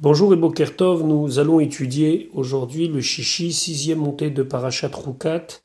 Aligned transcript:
Bonjour 0.00 0.32
et 0.32 0.36
Bokertov, 0.36 1.04
nous 1.04 1.40
allons 1.40 1.58
étudier 1.58 2.30
aujourd'hui 2.32 2.86
le 2.86 3.00
Shishi, 3.00 3.52
sixième 3.52 3.98
montée 3.98 4.30
de 4.30 4.44
Parashat 4.44 4.92
Rukat, 4.94 5.60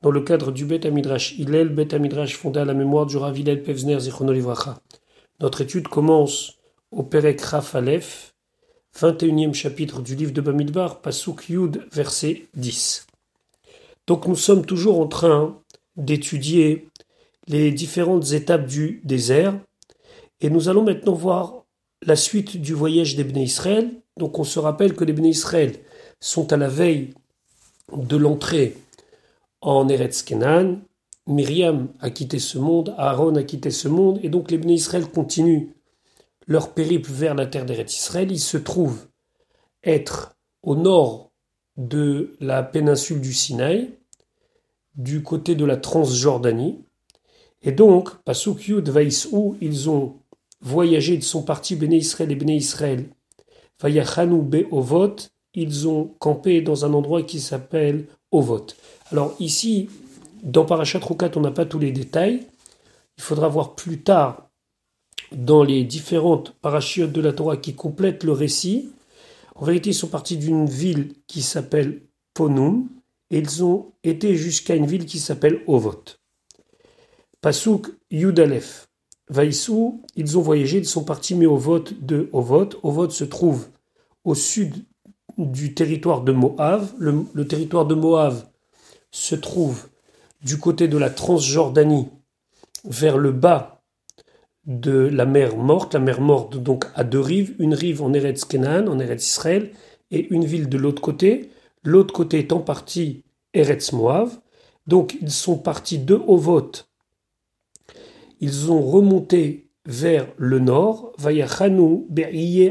dans 0.00 0.10
le 0.10 0.22
cadre 0.22 0.52
du 0.52 0.64
Bet 0.64 0.86
Amidrash 0.86 1.34
Hillel, 1.38 1.68
Bet 1.68 1.94
Amidrash 1.94 2.34
fondé 2.34 2.60
à 2.60 2.64
la 2.64 2.72
mémoire 2.72 3.04
du 3.04 3.18
Rav 3.18 3.38
Hillel 3.38 3.62
Pevzner 3.62 4.00
Zichronolivracha. 4.00 4.80
Notre 5.40 5.60
étude 5.60 5.88
commence 5.88 6.54
au 6.92 7.02
Perek 7.02 7.38
Raf 7.42 7.74
Aleph, 7.74 8.32
21e 8.98 9.52
chapitre 9.52 10.00
du 10.00 10.14
livre 10.14 10.32
de 10.32 10.40
Bamidbar, 10.40 11.02
Pasuk 11.02 11.50
Yud, 11.50 11.86
verset 11.92 12.46
10. 12.54 13.06
Donc 14.06 14.26
nous 14.26 14.34
sommes 14.34 14.64
toujours 14.64 14.98
en 14.98 15.08
train 15.08 15.60
d'étudier 15.98 16.88
les 17.48 17.70
différentes 17.70 18.32
étapes 18.32 18.64
du 18.64 19.02
désert, 19.04 19.54
et 20.40 20.48
nous 20.48 20.70
allons 20.70 20.84
maintenant 20.84 21.12
voir 21.12 21.63
la 22.06 22.16
suite 22.16 22.56
du 22.60 22.74
voyage 22.74 23.16
des 23.16 23.40
Israël. 23.40 23.90
Donc 24.16 24.38
on 24.38 24.44
se 24.44 24.58
rappelle 24.58 24.94
que 24.94 25.04
les 25.04 25.28
Israël 25.28 25.72
sont 26.20 26.52
à 26.52 26.56
la 26.56 26.68
veille 26.68 27.14
de 27.96 28.16
l'entrée 28.16 28.76
en 29.60 29.88
Eretz 29.88 30.22
Kenan. 30.22 30.78
Myriam 31.26 31.88
a 32.00 32.10
quitté 32.10 32.38
ce 32.38 32.58
monde, 32.58 32.94
Aaron 32.98 33.34
a 33.36 33.42
quitté 33.42 33.70
ce 33.70 33.88
monde, 33.88 34.20
et 34.22 34.28
donc 34.28 34.50
les 34.50 34.58
Israël 34.72 35.06
continuent 35.06 35.68
leur 36.46 36.72
périple 36.74 37.10
vers 37.10 37.34
la 37.34 37.46
terre 37.46 37.64
d'Eretz 37.64 37.96
Israël. 37.96 38.30
Ils 38.30 38.40
se 38.40 38.58
trouvent 38.58 39.06
être 39.82 40.36
au 40.62 40.76
nord 40.76 41.32
de 41.76 42.36
la 42.40 42.62
péninsule 42.62 43.20
du 43.20 43.32
Sinaï, 43.32 43.90
du 44.94 45.22
côté 45.22 45.54
de 45.54 45.64
la 45.64 45.76
Transjordanie. 45.76 46.84
Et 47.62 47.72
donc, 47.72 48.14
Pasuk 48.24 48.68
ils 48.68 49.90
ont 49.90 50.16
voyagé, 50.64 51.14
ils 51.14 51.22
sont 51.22 51.42
partis 51.42 51.76
Béné 51.76 51.96
Israël 51.96 52.32
et 52.32 52.34
Béné 52.34 52.56
Israël. 52.56 53.06
Vayachanu 53.80 54.42
Be 54.42 54.66
Ovot, 54.72 55.16
ils 55.52 55.86
ont 55.86 56.14
campé 56.18 56.62
dans 56.62 56.84
un 56.84 56.94
endroit 56.94 57.22
qui 57.22 57.38
s'appelle 57.38 58.06
Ovot. 58.32 58.66
Alors 59.12 59.36
ici, 59.38 59.88
dans 60.42 60.64
Parashat 60.64 61.00
Rukat, 61.00 61.32
on 61.36 61.40
n'a 61.40 61.50
pas 61.50 61.66
tous 61.66 61.78
les 61.78 61.92
détails. 61.92 62.46
Il 63.16 63.22
faudra 63.22 63.48
voir 63.48 63.74
plus 63.74 64.02
tard 64.02 64.48
dans 65.32 65.62
les 65.62 65.84
différentes 65.84 66.52
parachutes 66.60 67.12
de 67.12 67.20
la 67.20 67.32
Torah 67.32 67.56
qui 67.56 67.74
complètent 67.74 68.24
le 68.24 68.32
récit. 68.32 68.90
En 69.54 69.64
vérité, 69.64 69.90
ils 69.90 69.94
sont 69.94 70.08
partis 70.08 70.36
d'une 70.36 70.66
ville 70.66 71.12
qui 71.26 71.42
s'appelle 71.42 72.02
Ponum 72.32 72.88
et 73.30 73.38
ils 73.38 73.62
ont 73.62 73.92
été 74.02 74.34
jusqu'à 74.34 74.74
une 74.74 74.86
ville 74.86 75.06
qui 75.06 75.18
s'appelle 75.18 75.62
Ovot. 75.66 76.04
Pasuk 77.40 77.88
Yudalef. 78.10 78.88
Vaïsou, 79.28 80.02
ils 80.16 80.36
ont 80.36 80.42
voyagé, 80.42 80.78
ils 80.78 80.86
sont 80.86 81.04
partis 81.04 81.34
mais 81.34 81.46
au 81.46 81.56
vote 81.56 81.94
de 82.04 82.28
Ovot. 82.32 82.68
Ovot 82.82 83.10
se 83.10 83.24
trouve 83.24 83.68
au 84.24 84.34
sud 84.34 84.84
du 85.38 85.74
territoire 85.74 86.22
de 86.22 86.32
Moab. 86.32 86.86
Le, 86.98 87.46
territoire 87.46 87.86
de 87.86 87.94
Moab 87.94 88.34
se 89.10 89.34
trouve 89.34 89.88
du 90.42 90.58
côté 90.58 90.88
de 90.88 90.98
la 90.98 91.10
Transjordanie 91.10 92.08
vers 92.84 93.16
le 93.16 93.32
bas 93.32 93.82
de 94.66 94.92
la 94.92 95.24
mer 95.24 95.56
morte. 95.56 95.94
La 95.94 96.00
mer 96.00 96.20
morte 96.20 96.56
donc 96.58 96.84
à 96.94 97.02
deux 97.02 97.20
rives, 97.20 97.54
une 97.58 97.74
rive 97.74 98.02
en 98.02 98.12
Eretz 98.12 98.44
Kenan, 98.44 98.88
en 98.88 98.98
Eretz 98.98 99.24
Israël, 99.24 99.72
et 100.10 100.28
une 100.32 100.44
ville 100.44 100.68
de 100.68 100.76
l'autre 100.76 101.00
côté. 101.00 101.50
L'autre 101.82 102.12
côté 102.12 102.40
étant 102.40 102.60
partie 102.60 103.24
Eretz 103.54 103.92
Moab. 103.92 104.28
Donc 104.86 105.16
ils 105.22 105.30
sont 105.30 105.56
partis 105.56 105.98
de 105.98 106.14
Ovot 106.14 106.72
ils 108.44 108.70
ont 108.70 108.82
remonté 108.82 109.70
vers 109.86 110.26
le 110.36 110.58
nord, 110.58 111.14
Vayachanu 111.16 112.04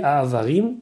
à 0.03 0.19
Avarim, 0.19 0.81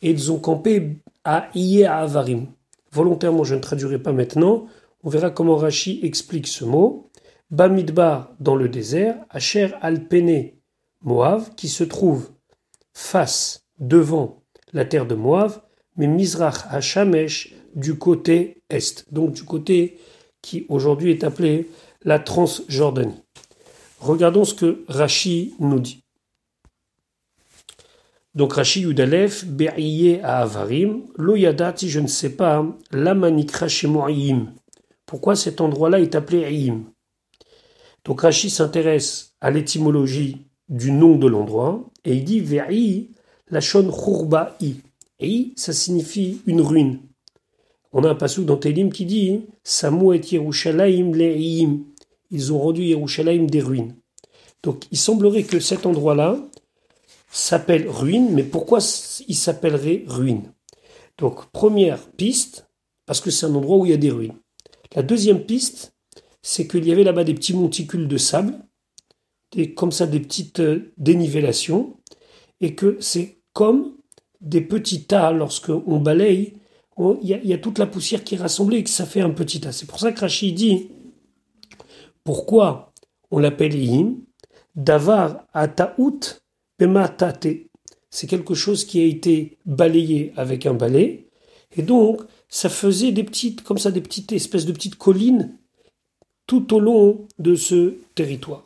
et 0.00 0.10
ils 0.10 0.32
ont 0.32 0.38
campé 0.38 1.02
à 1.22 1.50
Iye 1.54 1.84
à 1.84 1.98
Avarim. 1.98 2.46
Volontairement, 2.92 3.44
je 3.44 3.54
ne 3.54 3.60
traduirai 3.60 3.98
pas 3.98 4.14
maintenant, 4.14 4.68
on 5.02 5.10
verra 5.10 5.30
comment 5.30 5.56
Rashi 5.56 6.00
explique 6.02 6.46
ce 6.46 6.64
mot. 6.64 7.10
Bamidbar 7.50 8.32
dans 8.40 8.56
le 8.56 8.70
désert, 8.70 9.16
Asher 9.28 9.72
al-Pene, 9.82 10.52
Moab, 11.02 11.54
qui 11.54 11.68
se 11.68 11.84
trouve 11.84 12.30
face, 12.94 13.66
devant 13.78 14.42
la 14.72 14.86
terre 14.86 15.06
de 15.06 15.14
Moab, 15.14 15.52
mais 15.96 16.06
Mizrach 16.06 16.64
Hashamesh 16.70 17.54
du 17.74 17.98
côté 17.98 18.62
est, 18.70 19.12
donc 19.12 19.32
du 19.32 19.42
côté 19.42 19.98
qui 20.40 20.64
aujourd'hui 20.70 21.10
est 21.10 21.22
appelé 21.22 21.68
la 22.02 22.18
Transjordanie. 22.18 23.21
Regardons 24.02 24.44
ce 24.44 24.54
que 24.54 24.84
Rashi 24.88 25.54
nous 25.60 25.78
dit. 25.78 26.02
Donc 28.34 28.54
Rashi 28.54 28.80
Yudalef, 28.80 29.44
Be'iyé 29.44 30.20
à 30.22 30.38
Avarim, 30.38 31.02
lo 31.16 31.36
je 31.36 32.00
ne 32.00 32.08
sais 32.08 32.30
pas, 32.30 32.66
lamanikra 32.90 33.68
Pourquoi 35.06 35.36
cet 35.36 35.60
endroit-là 35.60 36.00
est 36.00 36.16
appelé 36.16 36.44
Aïm 36.44 36.86
Donc 38.04 38.22
Rashi 38.22 38.50
s'intéresse 38.50 39.36
à 39.40 39.52
l'étymologie 39.52 40.46
du 40.68 40.90
nom 40.90 41.16
de 41.16 41.28
l'endroit 41.28 41.88
et 42.04 42.14
il 42.16 42.24
dit 42.24 42.40
Ve'i, 42.40 43.10
la 43.50 43.60
shon 43.60 43.88
i. 44.60 44.74
Et 45.20 45.52
ça 45.54 45.72
signifie 45.72 46.42
une 46.46 46.60
ruine. 46.60 46.98
On 47.92 48.02
a 48.02 48.10
un 48.10 48.16
passage 48.16 48.44
dans 48.46 48.56
Télim 48.56 48.90
qui 48.90 49.06
dit 49.06 49.42
Samu 49.62 50.16
et 50.16 50.20
Yerushalayim 50.20 51.14
le'im 51.14 51.84
ils 52.32 52.52
ont 52.52 52.58
rendu 52.58 52.82
Yerushalayim 52.82 53.46
des 53.46 53.60
ruines. 53.60 53.94
Donc 54.64 54.86
il 54.90 54.98
semblerait 54.98 55.44
que 55.44 55.60
cet 55.60 55.86
endroit-là 55.86 56.38
s'appelle 57.30 57.88
ruine, 57.88 58.30
mais 58.32 58.42
pourquoi 58.42 58.78
il 59.28 59.36
s'appellerait 59.36 60.04
ruine? 60.06 60.52
Donc 61.18 61.46
première 61.52 62.00
piste, 62.12 62.68
parce 63.06 63.20
que 63.20 63.30
c'est 63.30 63.46
un 63.46 63.54
endroit 63.54 63.76
où 63.76 63.86
il 63.86 63.90
y 63.90 63.94
a 63.94 63.98
des 63.98 64.10
ruines. 64.10 64.36
La 64.96 65.02
deuxième 65.02 65.44
piste, 65.44 65.94
c'est 66.40 66.66
qu'il 66.66 66.86
y 66.86 66.92
avait 66.92 67.04
là-bas 67.04 67.24
des 67.24 67.34
petits 67.34 67.54
monticules 67.54 68.08
de 68.08 68.16
sable, 68.16 68.54
des, 69.52 69.74
comme 69.74 69.92
ça 69.92 70.06
des 70.06 70.20
petites 70.20 70.60
euh, 70.60 70.92
dénivellations, 70.96 71.98
et 72.60 72.74
que 72.74 72.96
c'est 73.00 73.38
comme 73.52 73.96
des 74.40 74.60
petits 74.60 75.04
tas 75.04 75.32
lorsqu'on 75.32 76.00
balaye, 76.00 76.54
il 76.98 77.28
y, 77.28 77.48
y, 77.48 77.52
a 77.52 77.58
toute 77.58 77.78
la 77.78 77.86
poussière 77.86 78.24
qui 78.24 78.34
est 78.34 78.38
rassemblée 78.38 78.78
et 78.78 78.84
que 78.84 78.90
ça 78.90 79.06
fait 79.06 79.20
un 79.20 79.30
petit 79.30 79.60
tas. 79.60 79.72
C'est 79.72 79.86
pour 79.86 79.98
ça 79.98 80.12
que 80.12 80.20
Rachid 80.20 80.54
dit 80.54 80.90
pourquoi 82.24 82.92
on 83.30 83.38
l'appelle 83.38 83.74
Yim? 83.74 84.16
Davar 84.74 85.44
ataout 85.52 86.40
pematate. 86.78 87.48
C'est 88.10 88.26
quelque 88.26 88.54
chose 88.54 88.84
qui 88.84 89.00
a 89.00 89.04
été 89.04 89.58
balayé 89.64 90.32
avec 90.36 90.66
un 90.66 90.74
balai. 90.74 91.28
Et 91.76 91.82
donc, 91.82 92.20
ça 92.48 92.68
faisait 92.68 93.12
des 93.12 93.24
petites, 93.24 93.62
comme 93.62 93.78
ça, 93.78 93.90
des 93.90 94.00
petites 94.00 94.32
espèces 94.32 94.66
de 94.66 94.72
petites 94.72 94.96
collines 94.96 95.56
tout 96.46 96.74
au 96.74 96.80
long 96.80 97.26
de 97.38 97.54
ce 97.54 97.94
territoire. 98.14 98.64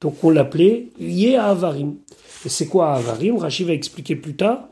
Donc, 0.00 0.22
on 0.22 0.30
l'appelait 0.30 0.88
Yé 0.98 1.36
Avarim. 1.36 1.96
Et 2.44 2.48
c'est 2.48 2.66
quoi 2.66 2.94
Avarim 2.94 3.36
Rachid 3.36 3.66
va 3.66 3.72
expliquer 3.72 4.16
plus 4.16 4.36
tard. 4.36 4.68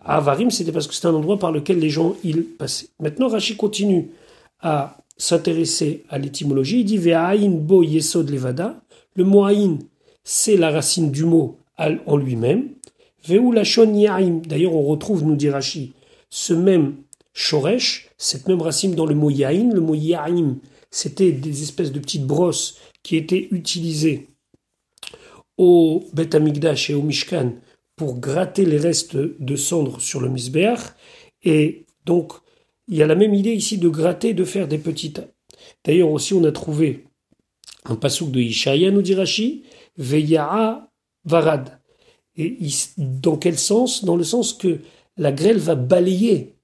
Avarim, 0.00 0.50
c'était 0.50 0.72
parce 0.72 0.86
que 0.86 0.94
c'était 0.94 1.08
un 1.08 1.14
endroit 1.14 1.38
par 1.38 1.52
lequel 1.52 1.78
les 1.78 1.90
gens 1.90 2.14
ils 2.24 2.44
passaient. 2.44 2.88
Maintenant, 3.00 3.28
Rachid 3.28 3.56
continue 3.56 4.10
à 4.60 4.96
s'intéresser 5.18 6.04
à 6.08 6.18
l'étymologie, 6.18 6.80
il 6.80 6.84
dit 6.84 6.96
Ve'ain 6.96 7.50
bo 7.50 7.82
yesod 7.82 8.30
levada. 8.30 8.80
Le 9.14 9.24
mot 9.24 9.46
c'est 10.24 10.56
la 10.56 10.70
racine 10.70 11.10
du 11.10 11.24
mot 11.24 11.58
al 11.76 12.00
en 12.06 12.16
lui-même. 12.16 12.70
Ve'u 13.26 13.52
lachon. 13.52 13.92
D'ailleurs, 14.46 14.74
on 14.74 14.82
retrouve, 14.82 15.24
nous 15.24 15.36
dit 15.36 15.50
Rashi, 15.50 15.92
ce 16.30 16.54
même 16.54 16.96
shoresh, 17.32 18.10
cette 18.16 18.48
même 18.48 18.62
racine 18.62 18.94
dans 18.94 19.06
le 19.06 19.14
mot 19.14 19.30
yain. 19.30 19.70
Le 19.72 19.80
mot 19.80 19.94
yaim, 19.94 20.58
c'était 20.90 21.32
des 21.32 21.62
espèces 21.62 21.92
de 21.92 21.98
petites 21.98 22.26
brosses 22.26 22.78
qui 23.02 23.16
étaient 23.16 23.48
utilisées 23.50 24.28
au 25.56 26.04
Bet 26.12 26.36
Amigdash 26.36 26.90
et 26.90 26.94
au 26.94 27.02
Mishkan 27.02 27.54
pour 27.96 28.20
gratter 28.20 28.64
les 28.64 28.78
restes 28.78 29.16
de 29.16 29.56
cendres 29.56 30.00
sur 30.00 30.20
le 30.20 30.28
misbeach. 30.28 30.80
Et 31.42 31.86
donc, 32.04 32.32
il 32.88 32.96
y 32.96 33.02
a 33.02 33.06
la 33.06 33.14
même 33.14 33.34
idée 33.34 33.52
ici 33.52 33.78
de 33.78 33.88
gratter, 33.88 34.34
de 34.34 34.44
faire 34.44 34.68
des 34.68 34.78
petites. 34.78 35.20
D'ailleurs 35.84 36.10
aussi 36.10 36.34
on 36.34 36.44
a 36.44 36.52
trouvé 36.52 37.04
un 37.84 37.96
pasouk 37.96 38.30
de 38.30 38.40
Ishaïa, 38.40 38.90
nous 38.90 39.02
dit 39.02 39.14
Rashi, 39.14 39.62
Veya'a 39.96 40.90
Varad. 41.24 41.80
Et 42.36 42.58
dans 42.96 43.36
quel 43.36 43.58
sens? 43.58 44.04
Dans 44.04 44.16
le 44.16 44.24
sens 44.24 44.52
que 44.52 44.80
la 45.16 45.32
grêle 45.32 45.58
va 45.58 45.74
balayer 45.74 46.54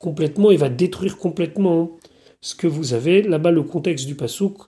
complètement 0.00 0.50
et 0.50 0.56
va 0.56 0.68
détruire 0.68 1.16
complètement 1.16 1.96
ce 2.40 2.54
que 2.54 2.66
vous 2.66 2.94
avez. 2.94 3.22
Là-bas, 3.22 3.52
le 3.52 3.62
contexte 3.62 4.06
du 4.06 4.16
pasouk, 4.16 4.58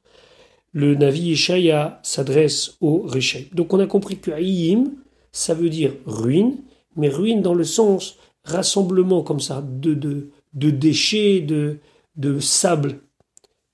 le 0.72 0.94
Navi 0.94 1.30
Ishaïa 1.30 2.00
s'adresse 2.02 2.76
au 2.80 3.02
Réchaï. 3.02 3.48
Donc 3.52 3.72
on 3.74 3.80
a 3.80 3.86
compris 3.86 4.18
que 4.18 4.30
Aïm, 4.30 4.94
ça 5.32 5.54
veut 5.54 5.70
dire 5.70 5.92
ruine, 6.06 6.58
mais 6.96 7.08
ruine 7.08 7.42
dans 7.42 7.54
le 7.54 7.64
sens 7.64 8.16
rassemblement 8.44 9.22
comme 9.22 9.40
ça 9.40 9.62
de, 9.62 9.94
de, 9.94 10.30
de 10.56 10.70
déchets, 10.70 11.40
de, 11.40 11.78
de 12.16 12.40
sable. 12.40 12.98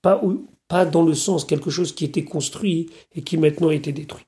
Pas, 0.03 0.21
pas 0.69 0.85
dans 0.85 1.05
le 1.05 1.15
sens 1.15 1.45
quelque 1.47 1.71
chose 1.71 1.95
qui 1.95 2.05
était 2.05 2.25
construit 2.25 2.91
et 3.15 3.23
qui 3.23 3.39
maintenant 3.39 3.69
a 3.69 3.75
été 3.75 3.93
détruit. 3.93 4.27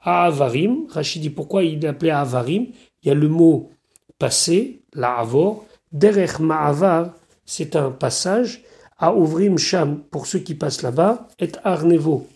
À 0.00 0.24
Avarim, 0.24 0.86
Rachid 0.88 1.22
dit 1.22 1.30
pourquoi 1.30 1.64
il 1.64 1.80
l'appelait 1.80 2.10
Avarim. 2.10 2.68
Il 3.02 3.08
y 3.08 3.10
a 3.10 3.14
le 3.14 3.28
mot 3.28 3.70
passer, 4.18 4.82
la 4.94 5.18
Avor, 5.18 5.64
Derech 5.92 6.38
Ma'avar, 6.38 7.14
c'est 7.44 7.74
un 7.76 7.90
passage, 7.90 8.62
à 8.98 9.14
Ouvrim 9.14 9.58
Sham, 9.58 10.00
pour 10.10 10.26
ceux 10.26 10.38
qui 10.38 10.54
passent 10.54 10.82
là-bas, 10.82 11.26
et 11.40 11.50
Arnevo. 11.64 12.28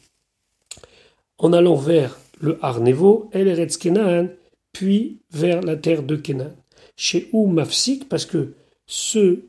En 1.38 1.52
allant 1.52 1.76
vers 1.76 2.19
le 2.40 2.58
Arnevo, 2.60 3.31
El 3.32 3.46
Eretz 3.46 3.76
Kenan, 3.76 4.28
puis 4.72 5.20
vers 5.31 5.62
la 5.62 5.76
terre 5.76 6.02
de 6.02 6.16
Kenan. 6.16 6.52
Chez 6.96 7.28
Ou 7.32 7.46
Mafsik, 7.46 8.08
parce 8.08 8.26
que 8.26 8.54
ce 8.87 9.41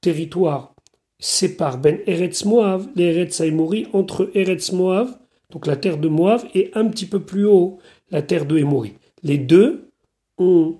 territoire 0.00 0.74
sépare 1.18 1.78
Ben 1.78 2.00
Eretz 2.06 2.44
Moav, 2.44 2.88
les 2.96 3.04
Eretz 3.04 3.40
entre 3.92 4.30
Eretz 4.34 4.72
Moav, 4.72 5.16
donc 5.50 5.66
la 5.66 5.76
terre 5.76 5.98
de 5.98 6.08
Moav, 6.08 6.44
et 6.54 6.70
un 6.74 6.88
petit 6.88 7.06
peu 7.06 7.20
plus 7.20 7.46
haut, 7.46 7.78
la 8.10 8.22
terre 8.22 8.46
de 8.46 8.58
Emori. 8.58 8.94
Les 9.22 9.38
deux 9.38 9.90
ont 10.38 10.78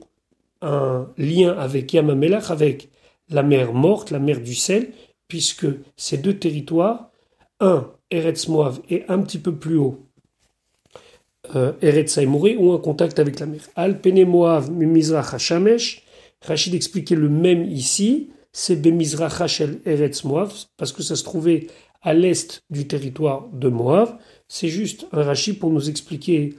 un 0.61 1.09
lien 1.17 1.57
avec 1.57 1.93
Yamamelach, 1.93 2.51
avec 2.51 2.89
la 3.29 3.43
mer 3.43 3.73
morte, 3.73 4.11
la 4.11 4.19
mer 4.19 4.41
du 4.41 4.55
sel, 4.55 4.91
puisque 5.29 5.67
ces 5.97 6.19
deux 6.19 6.35
territoires, 6.39 7.11
un, 7.61 7.91
Eretz 8.11 8.49
Moav, 8.49 8.81
et 8.91 9.05
un 9.09 9.21
petit 9.21 9.39
peu 9.39 9.55
plus 9.55 9.77
haut, 9.77 10.01
euh, 11.55 11.73
Eretz 11.83 12.19
Aimori, 12.19 12.57
ont 12.57 12.75
un 12.75 12.79
contact 12.79 13.19
avec 13.19 13.41
la 13.41 13.47
mer. 13.47 13.61
Al 13.77 14.01
Pene 14.01 14.25
Moav, 14.25 14.71
Hashamesh, 15.33 16.05
Rachid 16.43 16.75
expliquait 16.75 17.15
le 17.15 17.29
même 17.29 17.65
ici, 17.65 18.31
c'est 18.53 18.77
Bemizrach 18.77 19.41
Hashel 19.41 19.81
Eretz 19.87 20.25
Moav, 20.25 20.53
parce 20.77 20.93
que 20.93 21.03
ça 21.03 21.17
se 21.17 21.25
trouvait 21.25 21.69
à 22.03 22.15
l'est 22.15 22.63
du 22.71 22.87
territoire 22.87 23.49
de 23.49 23.69
Moav. 23.69 24.19
C'est 24.49 24.69
juste 24.69 25.07
un 25.13 25.23
Rachid 25.23 25.59
pour 25.59 25.71
nous 25.71 25.89
expliquer 25.89 26.55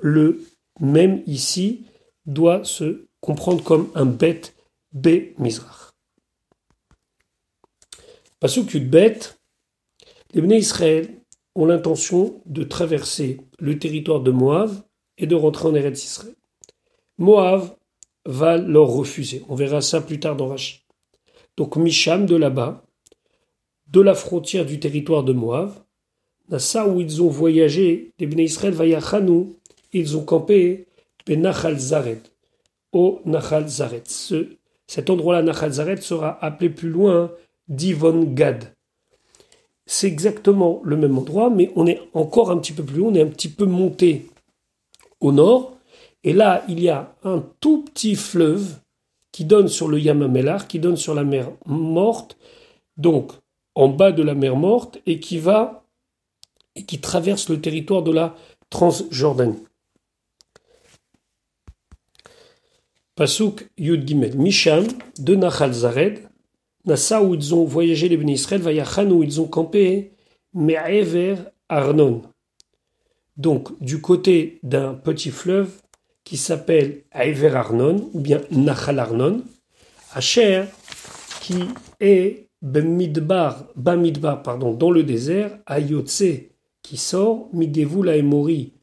le 0.00 0.44
même 0.80 1.22
ici 1.26 1.84
doit 2.26 2.64
se 2.64 3.06
comprendre 3.20 3.62
comme 3.64 3.90
un 3.94 4.06
bet 4.06 4.42
Be 4.92 5.38
Mizrach. 5.38 5.92
Pasuk 8.40 8.76
bet, 8.76 9.18
les 10.32 10.40
Bnei 10.40 10.58
Israël 10.58 11.08
ont 11.54 11.66
l'intention 11.66 12.40
de 12.46 12.62
traverser 12.62 13.40
le 13.58 13.78
territoire 13.78 14.20
de 14.20 14.30
Moab 14.30 14.70
et 15.16 15.26
de 15.26 15.34
rentrer 15.34 15.68
en 15.68 15.74
Eretz 15.74 16.04
Israël. 16.04 16.34
Moab 17.18 17.76
va 18.28 18.58
leur 18.58 18.88
refuser. 18.88 19.42
On 19.48 19.54
verra 19.54 19.80
ça 19.80 20.02
plus 20.02 20.20
tard 20.20 20.36
dans 20.36 20.48
Rashi. 20.48 20.82
Donc 21.56 21.76
Misham 21.76 22.26
de 22.26 22.36
là-bas, 22.36 22.84
de 23.90 24.00
la 24.02 24.14
frontière 24.14 24.66
du 24.66 24.78
territoire 24.78 25.24
de 25.24 25.32
Moab, 25.32 25.72
Nassa 26.50 26.86
où 26.86 27.00
ils 27.00 27.22
ont 27.22 27.28
voyagé, 27.28 28.12
les 28.18 28.26
Bnei 28.26 28.44
Israël 28.44 28.74
Vayachanou, 28.74 29.56
ils 29.92 30.16
ont 30.16 30.24
campé 30.24 30.86
Benachal 31.26 31.78
Zaret, 31.78 32.22
au 32.92 33.20
Nachal 33.24 33.66
Zaret. 33.66 34.04
cet 34.86 35.10
endroit-là, 35.10 35.42
Nachal 35.42 35.72
Zaret, 35.72 36.00
sera 36.02 36.42
appelé 36.44 36.68
plus 36.68 36.90
loin 36.90 37.32
Divon 37.68 38.24
Gad. 38.24 38.74
C'est 39.86 40.06
exactement 40.06 40.82
le 40.84 40.98
même 40.98 41.16
endroit, 41.16 41.48
mais 41.48 41.72
on 41.76 41.86
est 41.86 42.00
encore 42.12 42.50
un 42.50 42.58
petit 42.58 42.74
peu 42.74 42.82
plus 42.82 43.00
haut, 43.00 43.08
on 43.08 43.14
est 43.14 43.22
un 43.22 43.26
petit 43.26 43.48
peu 43.48 43.64
monté 43.64 44.26
au 45.20 45.32
nord. 45.32 45.77
Et 46.28 46.34
là, 46.34 46.62
il 46.68 46.78
y 46.78 46.90
a 46.90 47.16
un 47.24 47.42
tout 47.58 47.84
petit 47.84 48.14
fleuve 48.14 48.80
qui 49.32 49.46
donne 49.46 49.66
sur 49.66 49.88
le 49.88 49.98
Yamamelar, 49.98 50.68
qui 50.68 50.78
donne 50.78 50.98
sur 50.98 51.14
la 51.14 51.24
mer 51.24 51.50
morte, 51.64 52.36
donc 52.98 53.32
en 53.74 53.88
bas 53.88 54.12
de 54.12 54.22
la 54.22 54.34
mer 54.34 54.54
morte, 54.54 54.98
et 55.06 55.20
qui 55.20 55.38
va 55.38 55.86
et 56.74 56.84
qui 56.84 57.00
traverse 57.00 57.48
le 57.48 57.62
territoire 57.62 58.02
de 58.02 58.12
la 58.12 58.36
Transjordanie. 58.68 59.64
Pasuk 63.14 63.66
Yud 63.78 64.06
Gimel. 64.06 64.36
Misham, 64.36 64.86
de 65.18 65.34
Nachal 65.34 65.72
Zared, 65.72 66.28
Nassa 66.84 67.22
où 67.22 67.34
ils 67.34 67.54
ont 67.54 67.64
voyagé 67.64 68.06
les 68.06 68.18
bénis 68.18 68.34
Israël, 68.34 68.60
Vayachan 68.60 69.10
où 69.10 69.22
ils 69.22 69.40
ont 69.40 69.48
campé, 69.48 70.12
Me'ever 70.52 71.36
Arnon. 71.70 72.20
Donc, 73.38 73.82
du 73.82 74.02
côté 74.02 74.60
d'un 74.62 74.92
petit 74.92 75.30
fleuve 75.30 75.80
qui 76.28 76.36
s'appelle 76.36 77.04
Ever 77.14 77.54
Arnon, 77.54 78.10
ou 78.12 78.20
bien 78.20 78.42
Nachal 78.50 78.98
Arnon, 78.98 79.40
Asher, 80.12 80.64
qui 81.40 81.54
est 82.00 82.50
Bamidbar, 82.60 83.64
Bamidbar, 83.76 84.42
pardon, 84.42 84.74
dans 84.74 84.90
le 84.90 85.04
désert, 85.04 85.58
Ayotse, 85.64 86.24
qui 86.82 86.98
sort, 86.98 87.48
Migevul 87.54 88.10
Emori, 88.10 88.74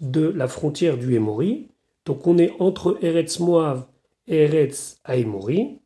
de 0.00 0.28
la 0.28 0.46
frontière 0.46 0.96
du 0.96 1.16
Emori, 1.16 1.70
donc 2.04 2.24
on 2.28 2.38
est 2.38 2.52
entre 2.60 2.96
Eretz 3.02 3.40
Moav 3.40 3.84
et 4.28 4.44
Eretz 4.44 5.00
Aimori. 5.04 5.80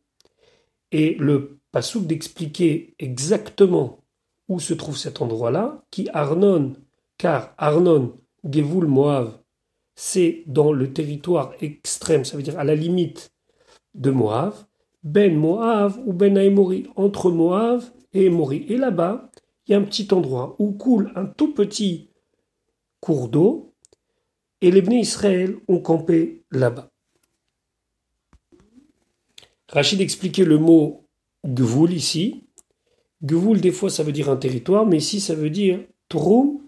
Et 0.91 1.15
le 1.15 1.57
pasouk 1.71 2.05
d'expliquer 2.05 2.93
exactement 2.99 4.03
où 4.49 4.59
se 4.59 4.75
trouve 4.75 4.97
cet 4.97 5.23
endroit-là, 5.23 5.83
qui 5.89 6.09
Arnon, 6.13 6.75
car 7.17 7.55
Arnon, 7.57 8.13
Gevul 8.47 8.85
Moav, 8.85 9.39
c'est 9.99 10.43
dans 10.45 10.71
le 10.71 10.93
territoire 10.93 11.53
extrême, 11.59 12.23
ça 12.23 12.37
veut 12.37 12.43
dire 12.43 12.59
à 12.59 12.63
la 12.63 12.75
limite 12.75 13.33
de 13.95 14.11
Moav, 14.11 14.67
Ben 15.01 15.35
Moav 15.35 15.99
ou 16.05 16.13
Ben 16.13 16.37
Aimori, 16.37 16.85
entre 16.95 17.31
Moav 17.31 17.91
et 18.13 18.25
Emori. 18.25 18.63
Et 18.69 18.77
là-bas, 18.77 19.31
il 19.65 19.71
y 19.71 19.75
a 19.75 19.79
un 19.79 19.83
petit 19.83 20.07
endroit 20.13 20.55
où 20.59 20.71
coule 20.73 21.11
un 21.15 21.25
tout 21.25 21.51
petit 21.51 22.11
cours 22.99 23.27
d'eau 23.27 23.73
et 24.61 24.69
les 24.69 24.83
Bnei 24.83 24.99
Israël 24.99 25.55
ont 25.67 25.79
campé 25.79 26.43
là-bas. 26.51 26.91
Rachid 29.67 29.99
expliquait 29.99 30.45
le 30.45 30.59
mot 30.59 31.07
Gvoul 31.43 31.91
ici. 31.91 32.45
Gvoul, 33.23 33.61
des 33.61 33.71
fois, 33.71 33.89
ça 33.89 34.03
veut 34.03 34.11
dire 34.11 34.29
un 34.29 34.37
territoire, 34.37 34.85
mais 34.85 34.97
ici, 34.97 35.19
ça 35.19 35.33
veut 35.33 35.49
dire 35.49 35.79
Troum, 36.07 36.61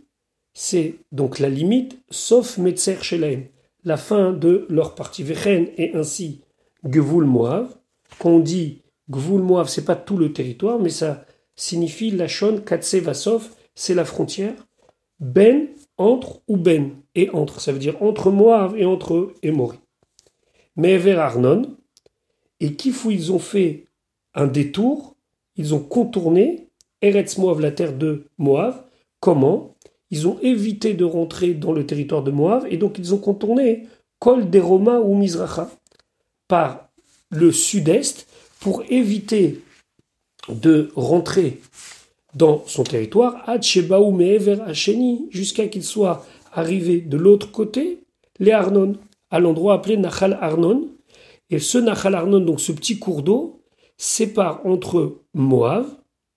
c'est 0.61 0.95
donc 1.13 1.39
la 1.39 1.47
limite, 1.47 1.97
sauf 2.09 2.57
Metzer 2.57 3.01
Shelaim, 3.01 3.43
la 3.85 3.95
fin 3.95 4.33
de 4.33 4.65
leur 4.67 4.93
partie. 4.93 5.23
Vechen 5.23 5.69
et 5.77 5.95
ainsi 5.95 6.41
Gvoul 6.85 7.23
Moav. 7.23 7.77
Quand 8.19 8.31
on 8.31 8.39
dit 8.39 8.81
Gvoul 9.09 9.41
Moav, 9.41 9.69
c'est 9.69 9.85
pas 9.85 9.95
tout 9.95 10.17
le 10.17 10.33
territoire, 10.33 10.77
mais 10.77 10.89
ça 10.89 11.25
signifie 11.55 12.11
Lachon 12.11 12.59
Katse 12.59 12.95
Vasov, 12.95 13.47
c'est 13.73 13.93
la 13.93 14.03
frontière. 14.03 14.67
Ben 15.21 15.69
entre 15.97 16.41
ou 16.49 16.57
ben 16.57 16.91
et 17.15 17.29
entre, 17.29 17.61
ça 17.61 17.71
veut 17.71 17.79
dire 17.79 17.95
entre 18.03 18.29
Moab 18.29 18.75
et 18.75 18.83
entre 18.83 19.33
Emori. 19.41 19.79
Mais 20.75 20.97
vers 20.97 21.21
Arnon, 21.21 21.77
et 22.59 22.73
Kifou, 22.73 23.11
ils 23.11 23.31
ont 23.31 23.39
fait 23.39 23.85
un 24.33 24.47
détour, 24.47 25.15
ils 25.55 25.73
ont 25.73 25.79
contourné 25.79 26.67
Eretz 27.01 27.37
Moab, 27.37 27.61
la 27.61 27.71
terre 27.71 27.93
de 27.93 28.25
Moab. 28.37 28.75
Comment? 29.21 29.77
Ils 30.11 30.27
ont 30.27 30.39
évité 30.41 30.93
de 30.93 31.05
rentrer 31.05 31.53
dans 31.53 31.71
le 31.71 31.85
territoire 31.85 32.23
de 32.23 32.31
Moab, 32.31 32.65
et 32.69 32.77
donc 32.77 32.97
ils 32.97 33.13
ont 33.13 33.19
contourné 33.19 33.87
Kol 34.19 34.49
Deroma 34.49 34.99
ou 34.99 35.15
Mizracha 35.15 35.69
par 36.47 36.89
le 37.29 37.51
sud-est 37.51 38.27
pour 38.59 38.83
éviter 38.89 39.61
de 40.49 40.89
rentrer 40.95 41.61
dans 42.35 42.63
son 42.65 42.83
territoire, 42.83 43.45
jusqu'à 45.31 45.67
qu'il 45.67 45.83
soit 45.83 46.25
arrivé 46.51 47.01
de 47.01 47.17
l'autre 47.17 47.51
côté, 47.51 47.99
les 48.39 48.51
Arnon, 48.51 48.95
à 49.31 49.39
l'endroit 49.39 49.75
appelé 49.75 49.97
Nachal 49.97 50.37
Arnon. 50.41 50.89
Et 51.49 51.59
ce 51.59 51.77
Nachal 51.77 52.15
Arnon, 52.15 52.39
donc 52.39 52.61
ce 52.61 52.71
petit 52.71 52.99
cours 52.99 53.23
d'eau, 53.23 53.61
sépare 53.97 54.65
entre 54.65 55.21
Moab, 55.33 55.85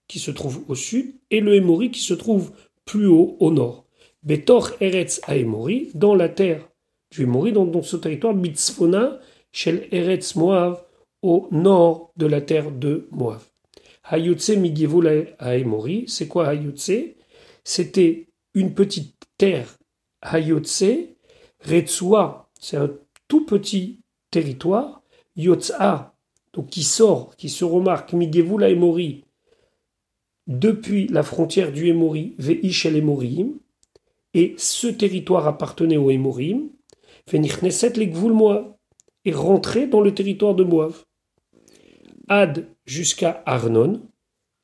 qui 0.08 0.18
se 0.18 0.30
trouve 0.30 0.62
au 0.68 0.74
sud, 0.74 1.14
et 1.30 1.40
le 1.40 1.54
Hémori, 1.54 1.90
qui 1.90 2.00
se 2.00 2.14
trouve 2.14 2.52
plus 2.84 3.06
haut 3.06 3.36
au 3.40 3.50
nord. 3.50 3.86
Betor 4.22 4.70
Eretz 4.80 5.20
Aemori, 5.26 5.90
dans 5.94 6.14
la 6.14 6.28
terre 6.28 6.68
du 7.10 7.22
Hémori, 7.22 7.52
dans, 7.52 7.82
ce 7.82 7.96
territoire, 7.96 8.34
Mitzvona, 8.34 9.18
Shel 9.52 9.86
Eretz 9.90 10.34
Moab, 10.36 10.84
au 11.22 11.48
nord 11.50 12.12
de 12.16 12.26
la 12.26 12.40
terre 12.40 12.70
de 12.70 13.08
Moab. 13.10 13.40
Hayotse 14.04 14.50
Migevol 14.50 15.34
Aemori, 15.38 16.04
c'est 16.08 16.26
quoi 16.26 16.48
Hayotse 16.48 16.90
C'était 17.64 18.28
une 18.54 18.74
petite 18.74 19.14
terre 19.38 19.76
Hayotse, 20.22 20.84
Retsua, 21.60 22.48
c'est 22.58 22.76
un 22.76 22.90
tout 23.28 23.44
petit 23.46 24.00
territoire, 24.30 25.02
Yotsa, 25.36 26.14
donc 26.52 26.68
qui 26.68 26.82
sort, 26.82 27.34
qui 27.36 27.48
se 27.48 27.64
remarque, 27.64 28.12
Migevul 28.12 28.64
Aemori, 28.64 29.24
depuis 30.46 31.06
la 31.08 31.22
frontière 31.22 31.72
du 31.72 31.88
Emori, 31.88 32.34
Veish 32.38 32.86
el 32.86 32.96
Emorim, 32.96 33.54
et 34.34 34.54
ce 34.56 34.86
territoire 34.86 35.46
appartenait 35.46 35.96
au 35.96 36.10
Emorim, 36.10 36.68
Venichneset 37.30 37.92
le 37.96 38.32
Moab, 38.32 38.74
et 39.24 39.32
rentrer 39.32 39.86
dans 39.86 40.00
le 40.00 40.14
territoire 40.14 40.54
de 40.54 40.64
Moab. 40.64 40.92
Ad 42.28 42.66
jusqu'à 42.86 43.42
Arnon, 43.46 44.00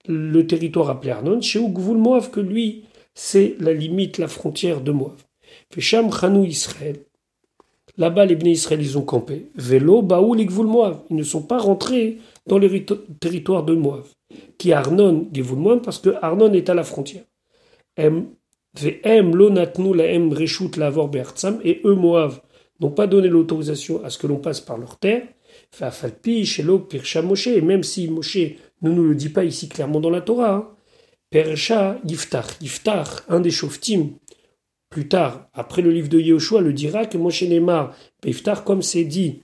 le 0.07 0.47
territoire 0.47 0.91
appelé 0.91 1.13
Arnon, 1.13 1.41
chez 1.41 1.59
Ougvoul 1.59 1.99
Moab, 1.99 2.31
que 2.31 2.41
lui, 2.41 2.85
c'est 3.15 3.57
la 3.61 3.73
limite, 3.73 4.19
la 4.19 4.29
frontière 4.29 4.81
de 4.81 4.91
Moab. 4.91 5.17
Fesham 5.71 6.13
Chanou 6.13 6.45
Israël. 6.45 7.05
Là-bas, 7.97 8.27
les 8.27 8.37
Bnei 8.37 8.53
Israël, 8.53 8.81
ils 8.81 8.97
ont 8.97 9.03
campé. 9.03 9.51
Vélo, 9.57 10.03
Baoul, 10.03 10.45
Gvul 10.45 10.67
Moab. 10.67 11.01
Ils 11.11 11.17
ne 11.17 11.25
sont 11.25 11.43
pas 11.43 11.59
rentrés 11.59 12.19
dans 12.47 12.59
le 12.59 12.69
territoire 13.21 13.65
de 13.65 13.75
Moab. 13.75 14.05
Qui 14.59 14.73
Arnon, 14.73 15.29
Gvul 15.33 15.59
Moab, 15.59 15.83
parce 15.83 15.99
que 15.99 16.11
Arnon 16.21 16.53
est 16.53 16.69
à 16.69 16.75
la 16.75 16.85
frontière. 16.85 17.25
Et 17.97 18.11
eux, 21.85 21.95
Moab, 21.95 22.33
n'ont 22.81 22.91
pas 22.91 23.07
donné 23.07 23.29
l'autorisation 23.29 24.05
à 24.05 24.11
ce 24.11 24.19
que 24.19 24.27
l'on 24.27 24.39
passe 24.39 24.61
par 24.61 24.79
leur 24.79 24.99
terre. 24.99 25.27
Et 25.81 27.61
même 27.61 27.83
si 27.83 28.09
Moshe 28.09 28.39
ne 28.83 28.91
nous 28.91 29.05
le 29.05 29.15
dit 29.15 29.29
pas 29.31 29.45
ici 29.45 29.69
clairement 29.69 30.01
dans 30.01 30.11
la 30.11 30.21
Torah, 30.21 30.55
hein, 30.55 30.69
Persha 31.31 31.99
Yiftach, 32.07 32.61
Yiftach, 32.61 33.09
un 33.29 33.41
des 33.41 33.51
Shoftim, 33.51 34.11
plus 34.89 35.09
tard, 35.09 35.49
après 35.53 35.83
le 35.83 35.91
livre 35.91 36.09
de 36.09 36.19
Yehoshua, 36.19 36.63
le 36.63 36.73
dira 36.73 37.05
que 37.05 37.19
Moshe 37.19 37.43
Neymar, 37.43 37.95
Yiftach, 38.25 38.65
comme 38.65 38.81
c'est 38.81 39.05
dit 39.05 39.43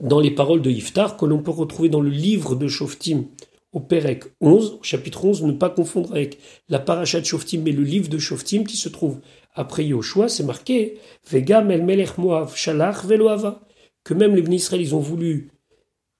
dans 0.00 0.20
les 0.20 0.30
paroles 0.30 0.62
de 0.62 0.70
Yiftar, 0.70 1.16
que 1.16 1.26
l'on 1.26 1.42
peut 1.42 1.50
retrouver 1.50 1.88
dans 1.88 2.00
le 2.00 2.10
livre 2.10 2.54
de 2.54 2.68
Shoftim, 2.68 3.24
au 3.72 3.80
Perek 3.80 4.24
11, 4.40 4.78
au 4.80 4.82
chapitre 4.82 5.24
11, 5.24 5.42
ne 5.44 5.52
pas 5.52 5.70
confondre 5.70 6.12
avec 6.12 6.38
la 6.68 6.78
paracha 6.78 7.20
de 7.20 7.24
Shoftim, 7.24 7.62
mais 7.62 7.72
le 7.72 7.82
livre 7.82 8.08
de 8.08 8.18
Shoftim 8.18 8.64
qui 8.64 8.76
se 8.76 8.88
trouve 8.88 9.20
après 9.54 9.84
Yehoshua, 9.84 10.28
c'est 10.28 10.44
marqué 10.44 10.98
Vegam 11.30 11.70
el 11.70 11.82
melech 11.82 12.18
Moav 12.18 12.54
shalach 12.54 13.04
veloava, 13.04 13.62
que 14.04 14.14
même 14.14 14.34
les 14.34 14.56
Israël, 14.56 14.82
ils 14.82 14.94
ont 14.94 15.00
voulu 15.00 15.50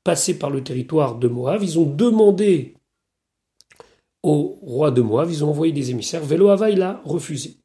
passer 0.04 0.38
par 0.38 0.50
le 0.50 0.62
territoire 0.62 1.16
de 1.16 1.28
Moab, 1.28 1.62
ils 1.62 1.78
ont 1.78 1.86
demandé 1.86 2.74
au 4.22 4.58
roi 4.62 4.90
de 4.90 5.02
Moab, 5.02 5.30
ils 5.30 5.44
ont 5.44 5.50
envoyé 5.50 5.72
des 5.72 5.90
émissaires. 5.90 6.24
Veloava, 6.24 6.70
il 6.70 6.82
a 6.82 7.00
refusé. 7.04 7.56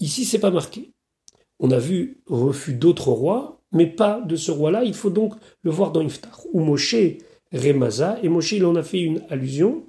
Ici, 0.00 0.24
c'est 0.24 0.40
pas 0.40 0.50
marqué. 0.50 0.92
On 1.60 1.70
a 1.70 1.78
vu 1.78 2.22
refus 2.26 2.74
d'autres 2.74 3.12
rois, 3.12 3.61
mais 3.72 3.86
pas 3.86 4.20
de 4.20 4.36
ce 4.36 4.50
roi-là. 4.50 4.84
Il 4.84 4.94
faut 4.94 5.10
donc 5.10 5.34
le 5.62 5.70
voir 5.70 5.92
dans 5.92 6.02
Iftar. 6.02 6.40
Ou 6.52 6.60
Moshe 6.60 6.94
Remaza, 7.52 8.18
et 8.22 8.28
Moshe, 8.28 8.52
il 8.52 8.64
en 8.64 8.76
a 8.76 8.82
fait 8.82 9.00
une 9.00 9.22
allusion. 9.28 9.84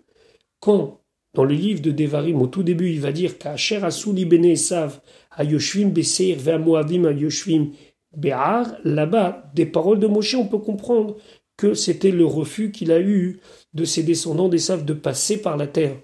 Quand, 0.60 1.02
dans 1.34 1.44
le 1.44 1.56
livre 1.56 1.82
de 1.82 1.92
Devarim, 1.92 2.42
au 2.42 2.48
tout 2.48 2.63
début, 2.63 2.90
il 2.90 3.00
va 3.00 3.12
dire 3.12 3.38
qu'Acher 3.38 3.84
Asuli 3.84 4.25
Bene 4.25 4.46
Esav, 4.46 5.00
Ayoshvim 5.32 5.90
Beseir, 5.90 6.38
Ve'amoavim 6.40 7.06
Ayoshvim 7.06 7.72
Be'ar, 8.16 8.75
là-bas, 8.84 9.50
des 9.56 9.66
paroles 9.66 10.00
de 10.00 10.08
Moshe, 10.08 10.36
on 10.36 10.48
peut 10.48 10.60
comprendre 10.60 11.18
que 11.58 11.74
c'était 11.74 12.12
le 12.12 12.25
refus 12.25 12.72
qu'il 12.72 12.92
a 12.92 13.00
eu 13.00 13.40
de 13.74 13.86
ses 13.86 14.04
descendants 14.04 14.50
d'Esav 14.50 14.86
de 14.86 14.94
passer 14.94 15.42
par 15.42 15.58
la 15.58 15.68
terre 15.68 15.98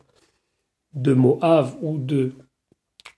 de 0.93 1.13
Moab 1.13 1.71
ou 1.81 1.97
de 1.97 2.33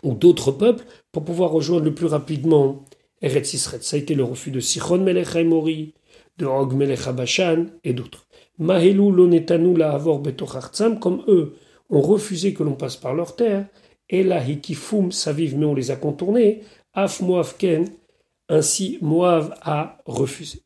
ou 0.03 0.15
d'autres 0.15 0.51
peuples 0.51 0.83
pour 1.11 1.23
pouvoir 1.23 1.51
rejoindre 1.51 1.85
le 1.85 1.93
plus 1.93 2.07
rapidement 2.07 2.83
Ça 3.21 3.95
a 3.95 3.99
été 3.99 4.15
le 4.15 4.23
refus 4.23 4.49
de 4.49 4.59
Sichon 4.59 4.97
Melech 4.97 5.35
Haimori, 5.35 5.93
de 6.37 6.45
Og 6.47 6.73
Melech 6.73 7.07
Habashan 7.07 7.67
et 7.83 7.93
d'autres. 7.93 8.25
Mahelu 8.57 9.11
lonetanu 9.11 9.77
la 9.77 9.93
avor 9.93 10.23
comme 10.99 11.23
eux 11.27 11.55
ont 11.89 12.01
refusé 12.01 12.53
que 12.53 12.63
l'on 12.63 12.73
passe 12.75 12.97
par 12.97 13.13
leur 13.13 13.35
terre, 13.35 13.67
et 14.09 14.23
la 14.23 14.43
hikifum 14.43 15.11
saviv, 15.11 15.55
mais 15.57 15.65
on 15.65 15.75
les 15.75 15.91
a 15.91 15.95
contournés, 15.95 16.63
af 16.93 17.21
Moav 17.21 17.55
ken, 17.57 17.87
ainsi 18.49 18.97
Moav 19.01 19.53
a 19.61 19.99
refusé. 20.05 20.63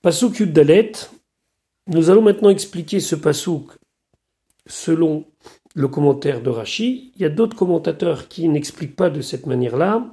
Pasuk 0.00 0.40
Yuddalet, 0.40 0.92
nous 1.86 2.10
allons 2.10 2.22
maintenant 2.22 2.50
expliquer 2.50 3.00
ce 3.00 3.14
pasuk 3.14 3.70
selon 4.66 5.24
le 5.74 5.88
commentaire 5.88 6.42
de 6.42 6.50
Rashi. 6.50 7.12
Il 7.16 7.22
y 7.22 7.24
a 7.24 7.28
d'autres 7.28 7.56
commentateurs 7.56 8.28
qui 8.28 8.48
n'expliquent 8.48 8.96
pas 8.96 9.10
de 9.10 9.20
cette 9.20 9.46
manière-là. 9.46 10.06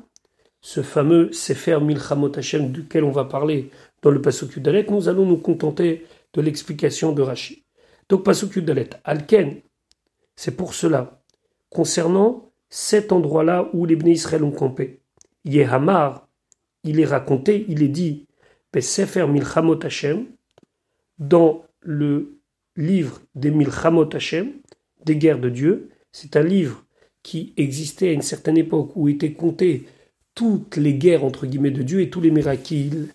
Ce 0.61 0.81
fameux 0.81 1.31
Sefer 1.31 1.79
Milchamot 1.79 2.37
Hashem 2.37 2.71
duquel 2.71 3.03
on 3.03 3.11
va 3.11 3.25
parler 3.25 3.71
dans 4.01 4.11
le 4.11 4.21
pasuk 4.21 4.55
Yuddalet, 4.55 4.85
nous 4.89 5.09
allons 5.09 5.25
nous 5.25 5.37
contenter 5.37 6.05
de 6.33 6.41
l'explication 6.41 7.11
de 7.11 7.21
Rashi. 7.21 7.63
Donc 8.07 8.23
pasuk 8.23 8.55
Yuddalet, 8.55 8.89
Alken, 9.03 9.61
c'est 10.35 10.55
pour 10.55 10.73
cela. 10.73 11.21
Concernant 11.69 12.51
cet 12.69 13.11
endroit-là 13.11 13.69
où 13.73 13.85
les 13.85 13.95
Bnei 13.95 14.13
Israël 14.13 14.43
ont 14.43 14.51
campé, 14.51 15.01
Yehamar, 15.45 16.27
il 16.83 16.99
est 16.99 17.05
raconté, 17.05 17.65
il 17.67 17.83
est 17.83 17.89
dit 17.89 18.27
Sefer 18.79 19.27
Milchamot 19.27 19.83
Hashem, 19.83 20.27
dans 21.17 21.65
le 21.81 22.39
livre 22.75 23.19
des 23.35 23.51
Milchamot 23.51 24.09
Hashem, 24.13 24.53
des 25.03 25.17
guerres 25.17 25.39
de 25.39 25.49
Dieu. 25.49 25.89
C'est 26.11 26.35
un 26.35 26.43
livre 26.43 26.85
qui 27.23 27.53
existait 27.57 28.09
à 28.09 28.13
une 28.13 28.21
certaine 28.21 28.57
époque 28.57 28.91
où 28.95 29.07
étaient 29.09 29.33
comptées 29.33 29.85
toutes 30.35 30.77
les 30.77 30.93
guerres 30.93 31.25
entre 31.25 31.45
guillemets 31.45 31.71
de 31.71 31.83
Dieu 31.83 32.01
et 32.01 32.09
tous 32.09 32.21
les 32.21 32.31
miracles 32.31 32.63
qu'il 32.63 33.07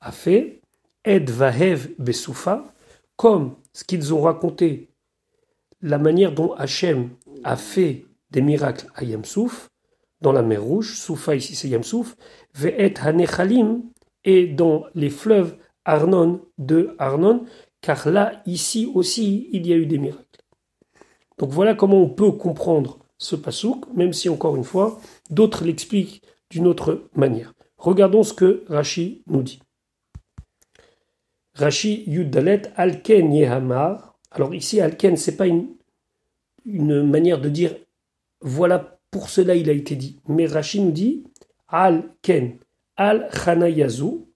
a 0.00 0.12
fait. 0.12 0.60
Ed 1.04 1.30
Vahev 1.30 1.90
Besoufa, 1.98 2.74
comme 3.16 3.54
ce 3.72 3.84
qu'ils 3.84 4.12
ont 4.12 4.22
raconté, 4.22 4.88
la 5.82 5.98
manière 5.98 6.32
dont 6.32 6.52
Hachem 6.54 7.10
a 7.44 7.56
fait 7.56 8.04
des 8.30 8.42
miracles 8.42 8.86
à 8.94 9.04
Yamsouf, 9.04 9.70
dans 10.20 10.32
la 10.32 10.42
mer 10.42 10.62
Rouge, 10.62 10.96
Soufa 10.96 11.34
ici 11.34 11.54
c'est 11.54 11.68
Yamsouf, 11.68 12.16
Ve'et 12.54 12.94
Hanechalim, 13.00 13.82
et 14.24 14.46
dans 14.46 14.84
les 14.94 15.08
fleuves 15.08 15.56
Arnon 15.84 16.42
de 16.58 16.94
Arnon, 16.98 17.46
car 17.80 18.08
là, 18.10 18.42
ici 18.46 18.90
aussi, 18.94 19.48
il 19.52 19.66
y 19.66 19.72
a 19.72 19.76
eu 19.76 19.86
des 19.86 19.98
miracles. 19.98 20.29
Donc 21.40 21.52
voilà 21.52 21.74
comment 21.74 22.02
on 22.02 22.08
peut 22.10 22.32
comprendre 22.32 22.98
ce 23.16 23.34
pasouk, 23.34 23.86
même 23.94 24.12
si 24.12 24.28
encore 24.28 24.56
une 24.56 24.64
fois, 24.64 25.00
d'autres 25.30 25.64
l'expliquent 25.64 26.22
d'une 26.50 26.66
autre 26.66 27.08
manière. 27.14 27.54
Regardons 27.78 28.22
ce 28.22 28.34
que 28.34 28.62
Rashi 28.68 29.22
nous 29.26 29.42
dit. 29.42 29.62
Rashi 31.54 32.04
Yuddalet 32.06 32.70
Alken 32.76 33.32
Yehamar. 33.32 34.18
Alors 34.30 34.54
ici, 34.54 34.82
Alken, 34.82 35.16
c'est 35.16 35.38
pas 35.38 35.46
une, 35.46 35.76
manière 36.66 37.40
de 37.40 37.48
dire 37.48 37.74
voilà 38.42 38.98
pour 39.10 39.30
cela 39.30 39.54
il 39.54 39.70
a 39.70 39.72
été 39.72 39.96
dit. 39.96 40.20
Mais 40.28 40.44
Rashi 40.44 40.80
nous 40.80 40.92
dit 40.92 41.24
Alken 41.68 42.58
Al-Chanayazu, 42.96 44.26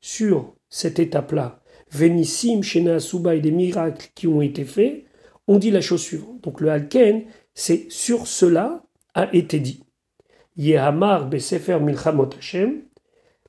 sur 0.00 0.56
cette 0.68 0.98
étape-là, 0.98 1.60
Venissim, 1.92 2.62
Shena 2.62 2.96
Asuba 2.96 3.38
des 3.38 3.52
miracles 3.52 4.10
qui 4.16 4.26
ont 4.26 4.42
été 4.42 4.64
faits, 4.64 5.05
on 5.46 5.58
dit 5.58 5.70
la 5.70 5.80
chose 5.80 6.02
suivante. 6.02 6.42
Donc 6.42 6.60
le 6.60 6.70
Alken, 6.70 7.24
c'est 7.54 7.86
sur 7.90 8.26
cela 8.26 8.84
a 9.14 9.32
été 9.34 9.60
dit. 9.60 9.82
Yehamar 10.56 11.28
be 11.28 11.38
Sefer 11.38 11.78
Milchamot 11.80 12.30
Hashem, 12.36 12.82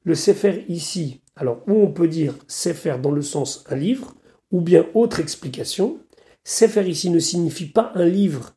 le 0.04 0.16
Sefer 0.16 0.66
ici, 0.68 1.22
alors 1.36 1.64
où 1.68 1.74
on 1.74 1.92
peut 1.92 2.08
dire 2.08 2.34
Sefer 2.48 2.98
dans 3.02 3.12
le 3.12 3.22
sens 3.22 3.64
un 3.70 3.76
livre, 3.76 4.16
ou 4.52 4.62
bien 4.62 4.86
autre 4.94 5.20
explication, 5.20 6.00
Sefer 6.44 6.88
ici 6.88 7.10
ne 7.10 7.20
signifie 7.20 7.68
pas 7.68 7.92
un 7.96 8.06
livre. 8.06 8.56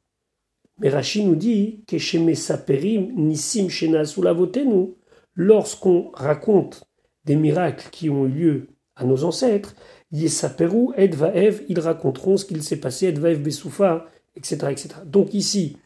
Mais 0.78 0.88
Rashi 0.88 1.25
nous 1.25 1.37
dit 1.37 1.85
que 1.87 1.99
chez 1.99 2.35
Saperim, 2.35 3.12
nous 3.14 4.97
lorsqu'on 5.35 6.11
raconte 6.14 6.85
des 7.25 7.37
miracles 7.37 7.88
qui 7.90 8.09
ont 8.09 8.26
eu 8.26 8.30
lieu 8.30 8.66
à 8.97 9.04
nos 9.04 9.25
ancêtres, 9.25 9.75
Yesaperu, 10.12 10.88
Edvaev, 10.97 11.62
ils 11.69 11.81
raconteront 11.81 12.37
ce 12.37 12.45
qu'il 12.45 12.62
s'est 12.62 12.81
passé, 12.81 13.07
Edvaev 13.07 13.40
Besoufa, 13.40 14.07
etc., 14.37 14.57
etc. 14.71 14.88
Donc 15.07 15.35
ici, 15.35 15.76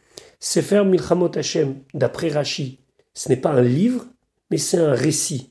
Sefer 0.41 0.85
Milchamot 0.85 1.37
Hashem, 1.37 1.77
d'après 1.93 2.29
Rashi, 2.29 2.79
ce 3.13 3.29
n'est 3.29 3.37
pas 3.37 3.51
un 3.51 3.63
livre, 3.63 4.07
mais 4.51 4.59
c'est 4.59 4.79
un 4.79 4.93
récit. 4.93 5.51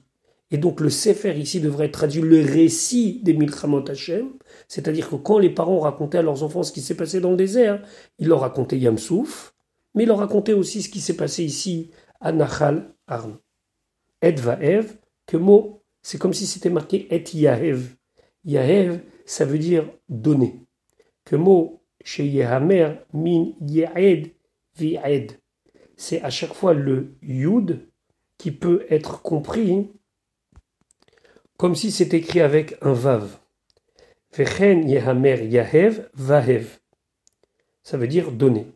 Et 0.52 0.58
donc 0.58 0.80
le 0.80 0.90
Sefer 0.90 1.38
ici 1.38 1.60
devrait 1.60 1.86
être 1.86 1.94
traduit 1.94 2.22
le 2.22 2.42
récit 2.42 3.22
des 3.24 3.34
Milchamot 3.34 3.90
Hashem, 3.90 4.34
c'est-à-dire 4.68 5.10
que 5.10 5.16
quand 5.16 5.40
les 5.40 5.50
parents 5.50 5.80
racontaient 5.80 6.20
à 6.20 6.22
leurs 6.22 6.44
enfants 6.44 6.64
ce 6.64 6.72
qui 6.72 6.82
s'est 6.82 6.96
passé 6.96 7.20
dans 7.20 7.32
le 7.32 7.38
désert, 7.38 7.82
ils 8.20 8.28
leur 8.28 8.42
racontaient 8.42 8.78
Yamsouf, 8.78 9.54
mais 9.96 10.04
ils 10.04 10.08
leur 10.08 10.20
racontaient 10.20 10.54
aussi 10.54 10.82
ce 10.82 10.90
qui 10.90 11.02
s'est 11.02 11.16
passé 11.16 11.44
ici 11.44 11.92
à 12.20 12.32
Nachal 12.32 12.94
Arn. 13.08 13.38
Et 14.22 14.32
vaev, 14.32 14.96
que 15.26 15.38
mot, 15.38 15.84
c'est 16.02 16.18
comme 16.18 16.34
si 16.34 16.46
c'était 16.46 16.70
marqué 16.70 17.08
et 17.14 17.24
yahev. 17.38 17.96
Yahev, 18.46 19.00
ça 19.26 19.46
veut 19.46 19.60
dire 19.60 19.90
donner. 20.10 20.60
Que 21.26 21.36
mot, 21.36 21.84
chez 22.04 22.28
Yehamer, 22.28 23.06
min 23.14 23.54
yahed 23.62 24.34
vi'ed. 24.78 25.40
C'est 25.96 26.22
à 26.22 26.30
chaque 26.30 26.54
fois 26.54 26.74
le 26.74 27.16
yud 27.22 27.88
qui 28.38 28.52
peut 28.52 28.86
être 28.90 29.22
compris 29.22 29.90
comme 31.58 31.76
si 31.76 31.92
c'était 31.92 32.18
écrit 32.18 32.42
avec 32.42 32.76
un 32.82 32.94
vav. 32.94 33.38
Vechen 34.36 34.90
yehamer 34.90 35.46
yahev 35.46 36.10
vahev. 36.14 36.80
Ça 37.84 37.98
veut 37.98 38.08
dire 38.08 38.32
donner. 38.32 38.68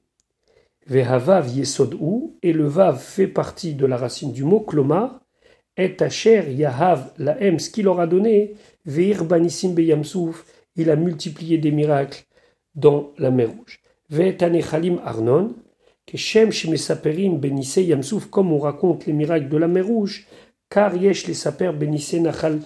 Vehavav 0.86 1.50
yesod 1.50 1.98
et 2.44 2.54
le 2.54 2.66
vav 2.66 3.00
fait 3.00 3.28
partie 3.28 3.74
de 3.74 3.86
la 3.86 3.98
racine 3.98 4.32
du 4.32 4.44
mot 4.44 4.62
klomar, 4.62 5.20
et 5.78 5.96
Asher 6.02 6.52
Yahav 6.52 7.12
la 7.18 7.38
ce 7.60 7.70
qu'il 7.70 7.86
leur 7.86 8.00
a 8.00 8.08
donné, 8.08 8.56
Veir 8.86 9.26
Banissim 9.26 9.74
Beyamsouf, 9.74 10.46
il 10.76 10.90
a 10.90 10.96
multiplié 10.96 11.58
des 11.58 11.72
miracles 11.72 12.24
dans 12.76 13.12
la 13.18 13.32
mer 13.32 13.50
Rouge. 13.50 13.80
Ve'etanechalim 14.10 15.00
Arnon, 15.04 15.54
Keshem 16.06 16.52
Shemesaperim 16.52 17.38
Benissé 17.38 17.84
Yamsouf, 17.84 18.28
comme 18.28 18.54
on 18.54 18.60
raconte 18.60 19.06
les 19.06 19.14
miracles 19.14 19.50
de 19.50 19.58
la 19.58 19.68
mer 19.68 19.86
Rouge, 19.86 20.26
car 20.70 20.96
Yesh 20.96 21.28
les 21.28 21.34
Saper 21.34 21.72
Benissé 21.74 22.20
Nachal 22.20 22.60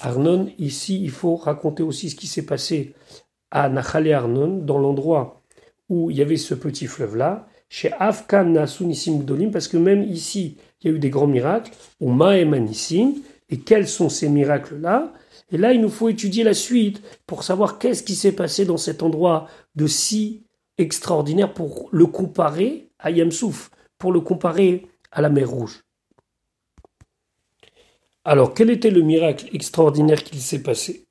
Arnon. 0.00 0.50
Ici, 0.58 1.02
il 1.02 1.10
faut 1.10 1.36
raconter 1.36 1.82
aussi 1.82 2.10
ce 2.10 2.16
qui 2.16 2.26
s'est 2.26 2.46
passé 2.46 2.94
à 3.50 3.68
Nachal 3.68 4.10
Arnon, 4.12 4.58
dans 4.58 4.78
l'endroit 4.78 5.42
où 5.88 6.10
il 6.10 6.16
y 6.16 6.22
avait 6.22 6.36
ce 6.36 6.54
petit 6.54 6.86
fleuve-là, 6.86 7.48
chez 7.68 7.92
Afkan 7.98 8.44
Nasunissim 8.44 9.20
Gdolim, 9.20 9.50
parce 9.50 9.68
que 9.68 9.76
même 9.76 10.02
ici, 10.02 10.56
il 10.80 10.90
y 10.90 10.92
a 10.92 10.96
eu 10.96 10.98
des 10.98 11.10
grands 11.10 11.26
miracles, 11.26 11.72
ou 12.00 12.10
Maemanissim, 12.10 13.14
et 13.48 13.60
quels 13.60 13.88
sont 13.88 14.08
ces 14.08 14.28
miracles-là? 14.28 15.12
Et 15.52 15.58
là, 15.58 15.72
il 15.72 15.80
nous 15.80 15.88
faut 15.88 16.08
étudier 16.08 16.44
la 16.44 16.54
suite 16.54 17.02
pour 17.26 17.42
savoir 17.42 17.78
qu'est-ce 17.78 18.02
qui 18.02 18.14
s'est 18.14 18.32
passé 18.32 18.64
dans 18.64 18.76
cet 18.76 19.02
endroit 19.02 19.48
de 19.74 19.86
si 19.86 20.44
extraordinaire 20.78 21.52
pour 21.52 21.88
le 21.92 22.06
comparer 22.06 22.90
à 22.98 23.10
Yamsouf, 23.10 23.70
pour 23.98 24.12
le 24.12 24.20
comparer 24.20 24.86
à 25.10 25.20
la 25.20 25.28
mer 25.28 25.50
Rouge. 25.50 25.82
Alors, 28.24 28.54
quel 28.54 28.70
était 28.70 28.90
le 28.90 29.02
miracle 29.02 29.48
extraordinaire 29.52 30.22
qu'il 30.22 30.40
s'est 30.40 30.62
passé? 30.62 31.06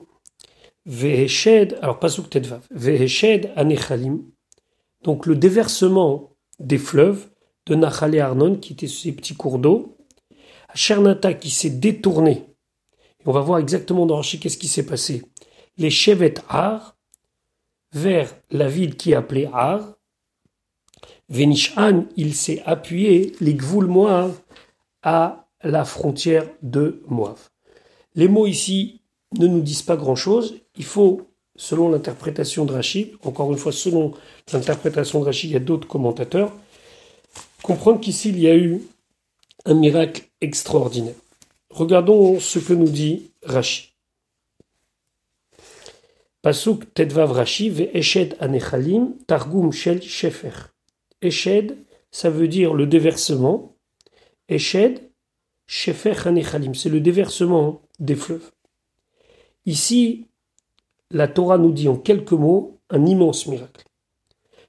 Veheshed, 0.86 1.78
alors 1.82 2.00
pas 2.00 2.10
Tedvav, 2.10 2.66
Veheshed 2.72 3.52
Anechalim, 3.56 4.24
donc 5.04 5.26
le 5.26 5.36
déversement 5.36 6.36
des 6.60 6.78
fleuves 6.78 7.29
de 7.70 7.76
Nachal 7.76 8.16
et 8.16 8.20
Arnon, 8.20 8.56
qui 8.56 8.74
étaient 8.74 8.88
ces 8.88 9.12
petits 9.12 9.36
cours 9.36 9.60
d'eau, 9.60 9.98
Chernata 10.74 11.34
qui 11.34 11.52
s'est 11.52 11.70
détourné. 11.70 12.46
Et 13.20 13.28
on 13.28 13.32
va 13.32 13.42
voir 13.42 13.60
exactement 13.60 14.06
dans 14.06 14.18
Rashi 14.18 14.40
qu'est-ce 14.40 14.58
qui 14.58 14.68
s'est 14.68 14.86
passé. 14.86 15.24
Les 15.78 15.90
Chevet 15.90 16.36
Ar, 16.50 16.98
vers 17.94 18.36
la 18.52 18.68
ville 18.68 18.96
qui 18.96 19.12
est 19.12 19.16
appelée 19.16 19.48
Ar, 19.54 19.94
Venishan, 21.30 22.06
il 22.16 22.34
s'est 22.34 22.64
appuyé, 22.66 23.34
les 23.40 23.54
Gvoul 23.54 23.88
à 25.04 25.48
la 25.64 25.86
frontière 25.86 26.50
de 26.64 27.04
Moav. 27.08 27.50
Les 28.16 28.28
mots 28.28 28.48
ici 28.48 29.02
ne 29.38 29.46
nous 29.46 29.62
disent 29.62 29.84
pas 29.84 29.96
grand-chose. 29.96 30.56
Il 30.76 30.86
faut, 30.86 31.22
selon 31.56 31.90
l'interprétation 31.90 32.66
de 32.66 32.74
Rachid, 32.74 33.12
encore 33.24 33.52
une 33.52 33.58
fois, 33.60 33.72
selon 33.72 34.14
l'interprétation 34.52 35.20
de 35.20 35.26
Rachid, 35.26 35.52
il 35.52 35.54
y 35.54 35.58
a 35.58 35.60
d'autres 35.60 35.88
commentateurs, 35.88 36.52
comprendre 37.70 38.02
qu'ici 38.02 38.30
il 38.30 38.40
y 38.40 38.48
a 38.48 38.56
eu 38.56 38.82
un 39.66 39.76
miracle 39.76 40.24
extraordinaire. 40.42 41.14
Regardons 41.70 42.40
ce 42.40 42.58
que 42.58 42.74
nous 42.74 42.90
dit 42.90 43.30
Rashi. 43.44 43.94
Pasuk 46.42 46.92
Tedvav 46.96 47.32
Rashi 47.32 47.70
ve 47.70 47.88
Eshed 47.94 48.36
Anechalim 48.40 49.14
Targum 49.28 49.72
Shel 49.72 50.02
Shefer. 50.02 50.74
Eshed, 51.22 51.78
ça 52.10 52.32
veut 52.32 52.48
dire 52.48 52.74
le 52.74 52.88
déversement. 52.88 53.76
Eshed, 54.48 55.04
Shefer 55.68 56.26
Anechalim, 56.26 56.74
c'est 56.74 56.90
le 56.90 57.02
déversement 57.02 57.84
des 58.00 58.16
fleuves. 58.16 58.50
Ici, 59.68 60.26
la 61.12 61.28
Torah 61.28 61.60
nous 61.60 61.72
dit 61.72 61.88
en 61.88 61.98
quelques 61.98 62.32
mots 62.32 62.80
un 62.90 63.06
immense 63.06 63.46
miracle. 63.46 63.86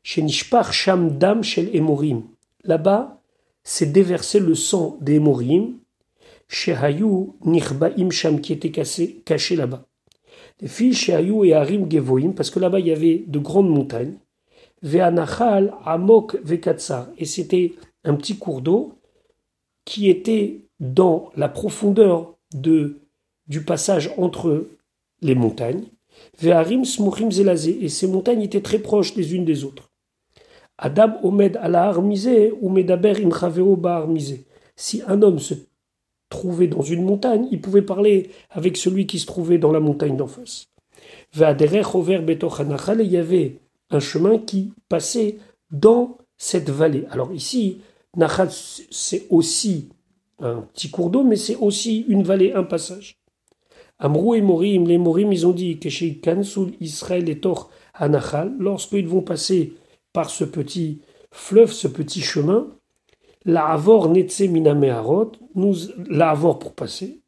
Shenishpar 0.02 0.74
Sham 0.74 1.16
Dam 1.16 1.42
Shel 1.42 1.74
Emorim. 1.74 2.24
Là-bas, 2.64 3.22
c'est 3.62 3.92
déverser 3.92 4.40
le 4.40 4.54
sang 4.54 4.98
des 5.00 5.16
Emorim, 5.16 5.78
Shehayu 6.48 7.32
Nirbaim 7.44 8.10
Sham, 8.10 8.40
qui 8.40 8.52
était 8.52 8.70
caché, 8.70 9.56
là-bas. 9.56 9.86
Les 10.60 10.68
filles 10.68 10.94
Shehayu 10.94 11.44
et 11.46 11.54
Harim 11.54 11.90
Gevoim, 11.90 12.32
parce 12.32 12.50
que 12.50 12.58
là-bas 12.58 12.80
il 12.80 12.88
y 12.88 12.92
avait 12.92 13.24
de 13.26 13.38
grandes 13.38 13.70
montagnes. 13.70 14.18
Ve'anachal 14.82 15.74
Amok 15.84 16.36
Vekatsar, 16.42 17.08
et 17.18 17.24
c'était 17.24 17.74
un 18.04 18.14
petit 18.14 18.36
cours 18.36 18.62
d'eau 18.62 18.94
qui 19.84 20.08
était 20.08 20.62
dans 20.80 21.30
la 21.36 21.48
profondeur 21.48 22.36
de, 22.54 23.00
du 23.46 23.62
passage 23.62 24.12
entre 24.16 24.66
les 25.22 25.34
montagnes. 25.34 25.84
Ve'arim 26.40 26.84
Smuchim 26.84 27.30
Zelazé, 27.30 27.78
et 27.82 27.88
ces 27.88 28.06
montagnes 28.06 28.42
étaient 28.42 28.60
très 28.60 28.78
proches 28.78 29.14
les 29.14 29.34
unes 29.34 29.44
des 29.44 29.64
autres. 29.64 29.89
Adam 30.82 31.18
omed 31.22 31.58
ala 31.60 31.92
ou 31.98 32.68
medaber 32.70 33.14
Si 34.76 35.02
un 35.06 35.20
homme 35.20 35.38
se 35.38 35.54
trouvait 36.30 36.68
dans 36.68 36.80
une 36.80 37.04
montagne, 37.04 37.48
il 37.50 37.60
pouvait 37.60 37.82
parler 37.82 38.30
avec 38.48 38.78
celui 38.78 39.06
qui 39.06 39.18
se 39.18 39.26
trouvait 39.26 39.58
dans 39.58 39.72
la 39.72 39.80
montagne 39.80 40.16
d'en 40.16 40.26
face. 40.26 40.68
il 41.34 41.40
y 43.10 43.16
avait 43.16 43.58
un 43.90 44.00
chemin 44.00 44.38
qui 44.38 44.72
passait 44.88 45.36
dans 45.70 46.16
cette 46.38 46.70
vallée. 46.70 47.04
Alors 47.10 47.34
ici, 47.34 47.82
Nachal, 48.16 48.48
c'est 48.50 49.26
aussi 49.28 49.90
un 50.40 50.62
petit 50.72 50.90
cours 50.90 51.10
d'eau, 51.10 51.24
mais 51.24 51.36
c'est 51.36 51.56
aussi 51.56 52.06
une 52.08 52.22
vallée, 52.22 52.54
un 52.54 52.64
passage. 52.64 53.18
Amrou 53.98 54.34
et 54.34 54.40
Morim, 54.40 54.86
les 54.86 54.96
Morim, 54.96 55.30
ils 55.30 55.46
ont 55.46 55.52
dit 55.52 55.78
que 55.78 55.90
chez 55.90 56.16
Kansul, 56.16 56.72
Israël 56.80 57.28
et 57.28 57.38
Tor 57.38 57.70
à 57.92 58.08
Nachal, 58.08 58.54
lorsqu'ils 58.58 59.06
vont 59.06 59.20
passer 59.20 59.74
par 60.12 60.30
ce 60.30 60.44
petit 60.44 61.00
fleuve, 61.30 61.72
ce 61.72 61.88
petit 61.88 62.20
chemin, 62.20 62.68
la 63.44 63.66
Avor 63.66 64.08
Netse 64.08 64.40
Minameharot, 64.40 65.32
nous, 65.54 65.74
la 66.08 66.34
pour 66.34 66.74
passer, 66.74 67.20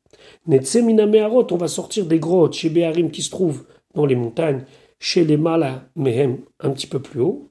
Netse 0.46 0.76
Minameharot, 0.76 1.46
on 1.52 1.56
va 1.56 1.68
sortir 1.68 2.06
des 2.06 2.18
grottes 2.18 2.54
chez 2.54 2.70
Béharim 2.70 3.10
qui 3.10 3.22
se 3.22 3.30
trouvent 3.30 3.64
dans 3.94 4.06
les 4.06 4.16
montagnes, 4.16 4.64
chez 4.98 5.24
les 5.24 5.36
Mala 5.36 5.88
Mehem 5.96 6.38
un 6.60 6.70
petit 6.70 6.86
peu 6.86 7.00
plus 7.00 7.20
haut, 7.20 7.48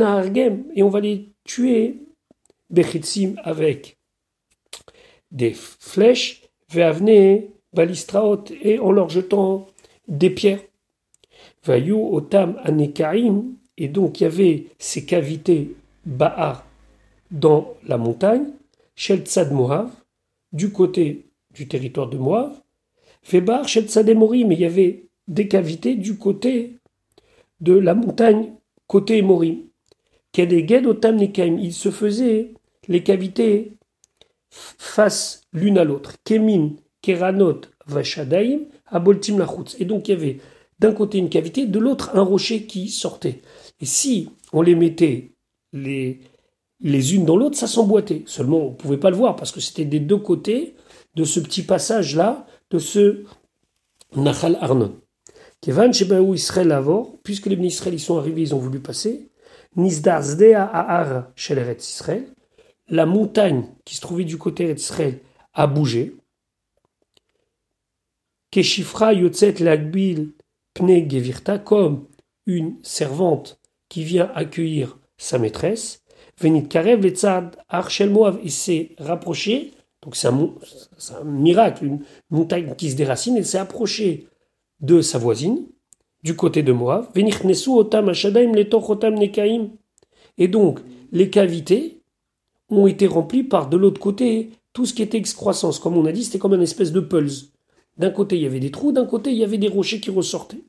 Argem, 0.00 0.64
et 0.74 0.82
on 0.82 0.88
va 0.88 1.00
les 1.00 1.32
tuer, 1.44 2.00
Bechitzim 2.70 3.36
avec 3.44 3.98
des 5.30 5.52
flèches, 5.54 6.42
Veavne, 6.70 7.42
Balistraot, 7.72 8.44
et 8.62 8.78
en 8.78 8.90
leur 8.90 9.08
jetant 9.08 9.66
des 10.08 10.30
pierres. 10.30 10.60
Vayou 11.64 12.14
Otam 12.14 12.58
Anekaim, 12.64 13.44
et 13.78 13.88
donc 13.88 14.20
il 14.20 14.24
y 14.24 14.26
avait 14.26 14.66
ces 14.78 15.04
cavités 15.04 15.74
Ba'a 16.04 16.64
dans 17.30 17.74
la 17.84 17.98
montagne, 17.98 18.46
Shel 18.94 19.22
Tzad 19.26 19.52
Moav, 19.52 19.90
du 20.52 20.70
côté 20.70 21.26
du 21.52 21.66
territoire 21.66 22.08
de 22.08 22.16
Moav, 22.16 22.60
Febar 23.22 23.66
Shel 23.66 23.88
Tzad 23.88 24.08
mais 24.08 24.54
il 24.54 24.60
y 24.60 24.64
avait 24.64 25.06
des 25.26 25.48
cavités 25.48 25.96
du 25.96 26.16
côté 26.16 26.76
de 27.60 27.72
la 27.72 27.94
montagne, 27.94 28.52
côté 28.86 29.18
Emorim. 29.18 29.62
Kedeged 30.32 30.86
Otam 30.86 31.16
Nekaim, 31.16 31.58
il 31.58 31.72
se 31.72 31.90
faisait 31.90 32.52
les 32.88 33.02
cavités 33.02 33.72
face 34.50 35.42
l'une 35.52 35.78
à 35.78 35.84
l'autre. 35.84 36.14
Kemin, 36.24 36.72
Keranot, 37.02 37.62
Vashadaim, 37.86 38.60
Aboltim 38.86 39.38
Lachutz. 39.38 39.76
Et 39.80 39.84
donc 39.84 40.08
il 40.08 40.12
y 40.12 40.14
avait 40.14 40.38
d'un 40.78 40.92
côté 40.92 41.18
une 41.18 41.30
cavité, 41.30 41.66
de 41.66 41.78
l'autre 41.78 42.10
un 42.14 42.22
rocher 42.22 42.64
qui 42.64 42.88
sortait. 42.88 43.40
Et 43.80 43.86
si 43.86 44.30
on 44.52 44.62
les 44.62 44.74
mettait 44.74 45.32
les, 45.72 46.20
les 46.80 47.14
unes 47.14 47.24
dans 47.24 47.36
l'autre, 47.36 47.56
ça 47.56 47.66
s'emboîtait. 47.66 48.22
Seulement, 48.26 48.58
on 48.58 48.70
ne 48.70 48.76
pouvait 48.76 48.96
pas 48.98 49.10
le 49.10 49.16
voir 49.16 49.36
parce 49.36 49.52
que 49.52 49.60
c'était 49.60 49.84
des 49.84 50.00
deux 50.00 50.18
côtés 50.18 50.74
de 51.14 51.24
ce 51.24 51.40
petit 51.40 51.62
passage-là, 51.62 52.46
de 52.70 52.78
ce 52.78 53.24
Nachal 54.14 54.58
Arnon. 54.60 54.98
Kevan 55.60 55.92
Shebaou 55.92 56.34
Israël 56.34 56.72
Avor, 56.72 57.16
puisque 57.22 57.46
les 57.46 57.56
Israël 57.56 57.98
sont 57.98 58.18
arrivés, 58.18 58.42
ils 58.42 58.54
ont 58.54 58.58
voulu 58.58 58.80
passer. 58.80 59.30
Nisdar 59.74 60.22
Zdea 60.22 60.64
Ahar 60.64 61.28
Sheleret 61.34 61.78
Israël. 61.78 62.26
La 62.88 63.04
montagne 63.04 63.66
qui 63.84 63.96
se 63.96 64.00
trouvait 64.00 64.24
du 64.24 64.38
côté 64.38 64.72
d'Israël 64.72 65.20
a 65.54 65.66
bougé. 65.66 66.16
Keshifra 68.50 69.12
Yotzet 69.12 69.54
Lagbil 69.60 70.32
Pne 70.72 71.10
Gevirta, 71.10 71.58
comme 71.58 72.06
une 72.46 72.76
servante 72.82 73.58
qui 73.88 74.04
vient 74.04 74.30
accueillir 74.34 74.98
sa 75.16 75.38
maîtresse. 75.38 76.02
Venit 76.40 76.68
Karev 76.68 77.00
Letzad 77.02 77.56
Archel 77.68 78.10
Moav, 78.10 78.38
il 78.44 78.50
s'est 78.50 78.94
rapproché, 78.98 79.72
donc 80.02 80.16
c'est 80.16 80.28
un, 80.28 80.50
un, 81.20 81.24
miracle, 81.24 81.84
une 81.84 82.00
montagne 82.30 82.74
qui 82.76 82.90
se 82.90 82.96
déracine, 82.96 83.36
elle 83.36 83.46
s'est 83.46 83.58
approchée 83.58 84.26
de 84.80 85.00
sa 85.00 85.18
voisine, 85.18 85.66
du 86.22 86.34
côté 86.34 86.62
de 86.62 86.72
Moav. 86.72 87.08
Venir 87.14 87.46
Nesu 87.46 87.70
Otam 87.70 88.08
Ashadaim 88.08 88.52
Letoch 88.52 88.90
Otam 88.90 89.14
Nekaim. 89.14 89.70
Et 90.38 90.48
donc, 90.48 90.80
les 91.12 91.30
cavités 91.30 92.02
ont 92.68 92.86
été 92.86 93.06
remplies 93.06 93.44
par 93.44 93.68
de 93.68 93.76
l'autre 93.76 94.00
côté 94.00 94.50
tout 94.72 94.86
ce 94.86 94.92
qui 94.92 95.02
était 95.02 95.18
excroissance. 95.18 95.78
Comme 95.78 95.96
on 95.96 96.04
a 96.04 96.12
dit, 96.12 96.24
c'était 96.24 96.38
comme 96.38 96.54
une 96.54 96.62
espèce 96.62 96.92
de 96.92 97.00
pulse. 97.00 97.52
D'un 97.96 98.10
côté, 98.10 98.36
il 98.36 98.42
y 98.42 98.46
avait 98.46 98.60
des 98.60 98.70
trous, 98.70 98.92
d'un 98.92 99.06
côté, 99.06 99.30
il 99.30 99.38
y 99.38 99.44
avait 99.44 99.56
des 99.56 99.68
rochers 99.68 100.00
qui 100.00 100.10
ressortaient. 100.10 100.62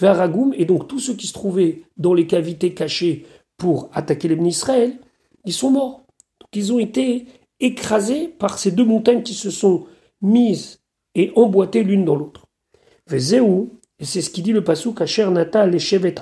Vers 0.00 0.30
et 0.54 0.64
donc 0.64 0.88
tous 0.88 0.98
ceux 1.00 1.14
qui 1.14 1.26
se 1.26 1.32
trouvaient 1.32 1.82
dans 1.96 2.14
les 2.14 2.26
cavités 2.26 2.74
cachées 2.74 3.26
pour 3.56 3.90
attaquer 3.92 4.28
les 4.28 4.48
Israël, 4.48 4.98
ils 5.44 5.52
sont 5.52 5.70
morts. 5.70 6.04
Donc 6.40 6.48
ils 6.54 6.72
ont 6.72 6.78
été 6.78 7.26
écrasés 7.60 8.28
par 8.28 8.58
ces 8.58 8.70
deux 8.70 8.84
montagnes 8.84 9.22
qui 9.22 9.34
se 9.34 9.50
sont 9.50 9.86
mises 10.22 10.80
et 11.14 11.32
emboîtées 11.34 11.82
l'une 11.82 12.04
dans 12.04 12.14
l'autre. 12.14 12.46
Vezéou, 13.08 13.70
et 13.98 14.04
c'est 14.04 14.22
ce 14.22 14.30
qui 14.30 14.42
dit 14.42 14.52
le 14.52 14.62
passou 14.62 14.92
Kacher 14.92 15.28
Nata 15.30 15.66
les 15.66 15.78
Chevet 15.78 16.14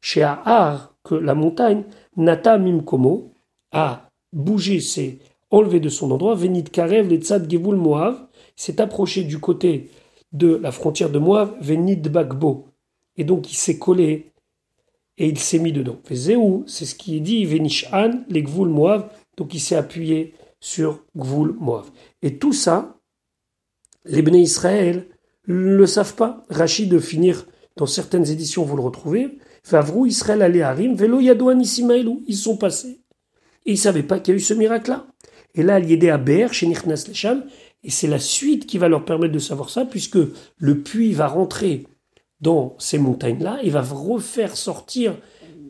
Chez 0.00 0.22
Har, 0.22 0.94
que 1.04 1.14
la 1.14 1.34
montagne, 1.34 1.84
Nata 2.16 2.58
Mimkomo, 2.58 3.32
a 3.72 4.08
bougé, 4.32 4.80
s'est 4.80 5.18
enlevé 5.50 5.78
de 5.78 5.88
son 5.88 6.10
endroit, 6.10 6.34
Venit 6.34 6.64
Karev, 6.64 7.08
les 7.08 7.18
Tzad 7.18 7.52
Moav, 7.52 8.26
s'est 8.56 8.80
approché 8.80 9.22
du 9.22 9.38
côté 9.38 9.90
de 10.32 10.56
la 10.56 10.72
frontière 10.72 11.10
de 11.10 11.18
Moav, 11.18 11.54
Venit 11.60 11.96
Bagbo. 11.96 12.66
Et 13.16 13.24
donc 13.24 13.52
il 13.52 13.56
s'est 13.56 13.78
collé 13.78 14.32
et 15.18 15.28
il 15.28 15.38
s'est 15.38 15.58
mis 15.58 15.72
dedans. 15.72 15.98
Zéou, 16.10 16.64
c'est 16.66 16.84
ce 16.84 16.94
qui 16.94 17.16
est 17.16 17.20
dit, 17.20 17.44
Venishan, 17.44 18.24
les 18.28 18.42
Gvul 18.42 18.68
Moav, 18.68 19.08
donc 19.36 19.54
il 19.54 19.60
s'est 19.60 19.76
appuyé 19.76 20.34
sur 20.60 21.04
Gvul 21.16 21.54
Moav. 21.58 21.90
Et 22.22 22.38
tout 22.38 22.52
ça, 22.52 22.98
les 24.04 24.22
Bnei 24.22 24.42
Israël 24.42 25.08
ne 25.48 25.76
le 25.76 25.86
savent 25.86 26.14
pas. 26.14 26.44
Rachid 26.48 26.88
de 26.88 26.98
finir 26.98 27.46
dans 27.76 27.86
certaines 27.86 28.28
éditions, 28.30 28.64
vous 28.64 28.76
le 28.76 28.82
retrouvez. 28.82 29.38
Favrou 29.62 30.06
Israël 30.06 30.42
allait 30.42 30.62
Harim, 30.62 30.94
Velo 30.94 31.20
Yadouan. 31.20 31.60
Ils 31.60 32.36
sont 32.36 32.56
passés. 32.56 33.00
Et 33.64 33.72
ils 33.72 33.74
ne 33.74 33.78
savaient 33.78 34.02
pas 34.02 34.20
qu'il 34.20 34.32
y 34.32 34.36
a 34.36 34.38
eu 34.38 34.40
ce 34.40 34.54
miracle-là. 34.54 35.06
Et 35.54 35.62
là, 35.62 35.76
a 35.76 36.14
à 36.14 36.18
Ber, 36.18 36.52
chez 36.52 36.66
Nichnas 36.66 37.06
Lesham, 37.08 37.44
et 37.82 37.90
c'est 37.90 38.06
la 38.06 38.18
suite 38.18 38.66
qui 38.66 38.78
va 38.78 38.88
leur 38.88 39.04
permettre 39.04 39.32
de 39.32 39.38
savoir 39.38 39.70
ça, 39.70 39.84
puisque 39.84 40.18
le 40.58 40.82
puits 40.82 41.12
va 41.12 41.28
rentrer 41.28 41.86
dans 42.40 42.74
ces 42.78 42.98
montagnes-là 42.98 43.58
et 43.62 43.70
va 43.70 43.82
refaire 43.82 44.56
sortir 44.56 45.16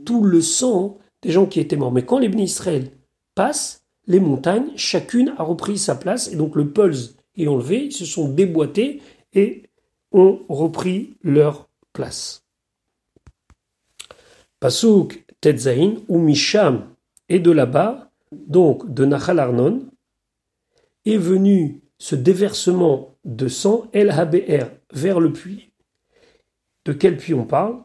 tout 0.05 0.23
le 0.23 0.41
sang 0.41 0.99
des 1.23 1.31
gens 1.31 1.47
qui 1.47 1.61
étaient 1.61 1.77
morts. 1.77 1.93
Mais 1.93 2.05
quand 2.05 2.19
les 2.19 2.29
Bnei 2.29 2.45
Israël 2.45 2.91
passent, 3.35 3.85
les 4.07 4.21
montagnes, 4.21 4.71
chacune 4.77 5.35
a 5.37 5.43
repris 5.43 5.79
sa 5.79 5.97
place, 5.97 6.33
et 6.33 6.37
donc 6.37 6.55
le 6.55 6.71
pulse 6.71 7.17
est 7.37 7.49
enlevé, 7.49 7.87
ils 7.87 7.93
se 7.93 8.05
sont 8.05 8.29
déboîtés 8.29 9.03
et 9.33 9.65
ont 10.13 10.41
repris 10.49 11.17
leur 11.23 11.69
place. 11.93 12.45
Pasuk 14.61 15.25
Tetzain 15.41 15.97
ou 16.09 16.19
Misham, 16.19 16.89
et 17.29 17.41
de 17.41 17.51
là-bas, 17.51 18.11
donc 18.33 18.93
de 18.93 19.05
Nachal 19.05 19.41
Arnon, 19.41 19.87
est 21.05 21.17
venu 21.17 21.83
ce 21.99 22.15
déversement 22.15 23.17
de 23.25 23.49
sang 23.49 23.89
El 23.93 24.11
HBR 24.11 24.67
vers 24.93 25.21
le 25.21 25.33
puits. 25.33 25.66
De 26.87 26.93
quel 26.93 27.17
puits 27.17 27.35
on 27.35 27.45
parle? 27.45 27.81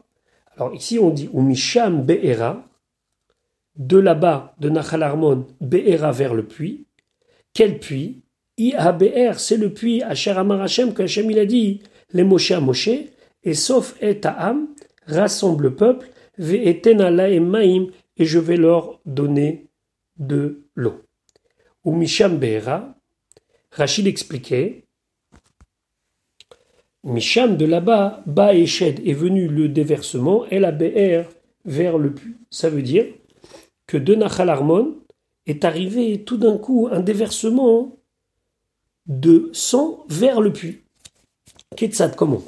Alors 0.56 0.72
ici 0.74 0.98
on 0.98 1.10
dit 1.10 1.28
ou 1.32 1.42
Misham 1.42 2.02
Be'era, 2.02 2.64
de 3.76 3.98
là-bas, 3.98 4.54
de 4.60 4.68
Nachal 4.68 5.02
Arnon, 5.02 5.46
Be'era 5.60 6.12
vers 6.12 6.34
le 6.34 6.46
puits. 6.46 6.86
Quel 7.52 7.80
puits? 7.80 8.22
IABR, 8.58 9.40
c'est 9.40 9.56
le 9.56 9.72
puits 9.72 10.02
à 10.02 10.12
Amar 10.38 10.62
Hashem 10.62 10.94
que 10.94 11.02
Hashem 11.02 11.30
il 11.30 11.38
a 11.38 11.46
dit, 11.46 11.82
les 12.12 12.22
Moshe 12.22 12.52
à 12.52 12.60
Moshe, 12.60 12.90
et 13.42 13.54
sauf 13.54 13.96
et 14.00 14.20
Ta'am, 14.20 14.68
rassemble 15.06 15.64
le 15.64 15.74
peuple, 15.74 16.08
maim, 16.38 17.86
et 18.16 18.24
je 18.24 18.38
vais 18.38 18.56
leur 18.56 19.00
donner 19.04 19.66
de 20.18 20.62
l'eau. 20.76 21.00
Ou 21.84 21.96
Misham 21.96 22.38
Be'era, 22.38 22.94
Rachid 23.72 24.06
expliquait, 24.06 24.84
Misham 27.04 27.56
de 27.56 27.64
là-bas, 27.64 28.22
Ba 28.26 28.54
Eshed 28.54 29.06
est 29.06 29.12
venu 29.12 29.48
le 29.48 29.68
déversement, 29.68 30.46
El 30.50 30.64
ABR 30.64 31.28
vers 31.64 31.98
le 31.98 32.14
puits. 32.14 32.36
Ça 32.50 32.70
veut 32.70 32.82
dire 32.82 33.06
que 33.86 33.96
de 33.96 34.14
Nachal 34.14 34.50
Armon 34.50 34.96
est 35.46 35.64
arrivé 35.64 36.22
tout 36.22 36.36
d'un 36.36 36.58
coup 36.58 36.88
un 36.90 37.00
déversement 37.00 37.96
de 39.06 39.50
sang 39.52 40.04
vers 40.08 40.40
le 40.40 40.52
puits. 40.52 40.82
Ketsad, 41.76 42.14
comment? 42.14 42.42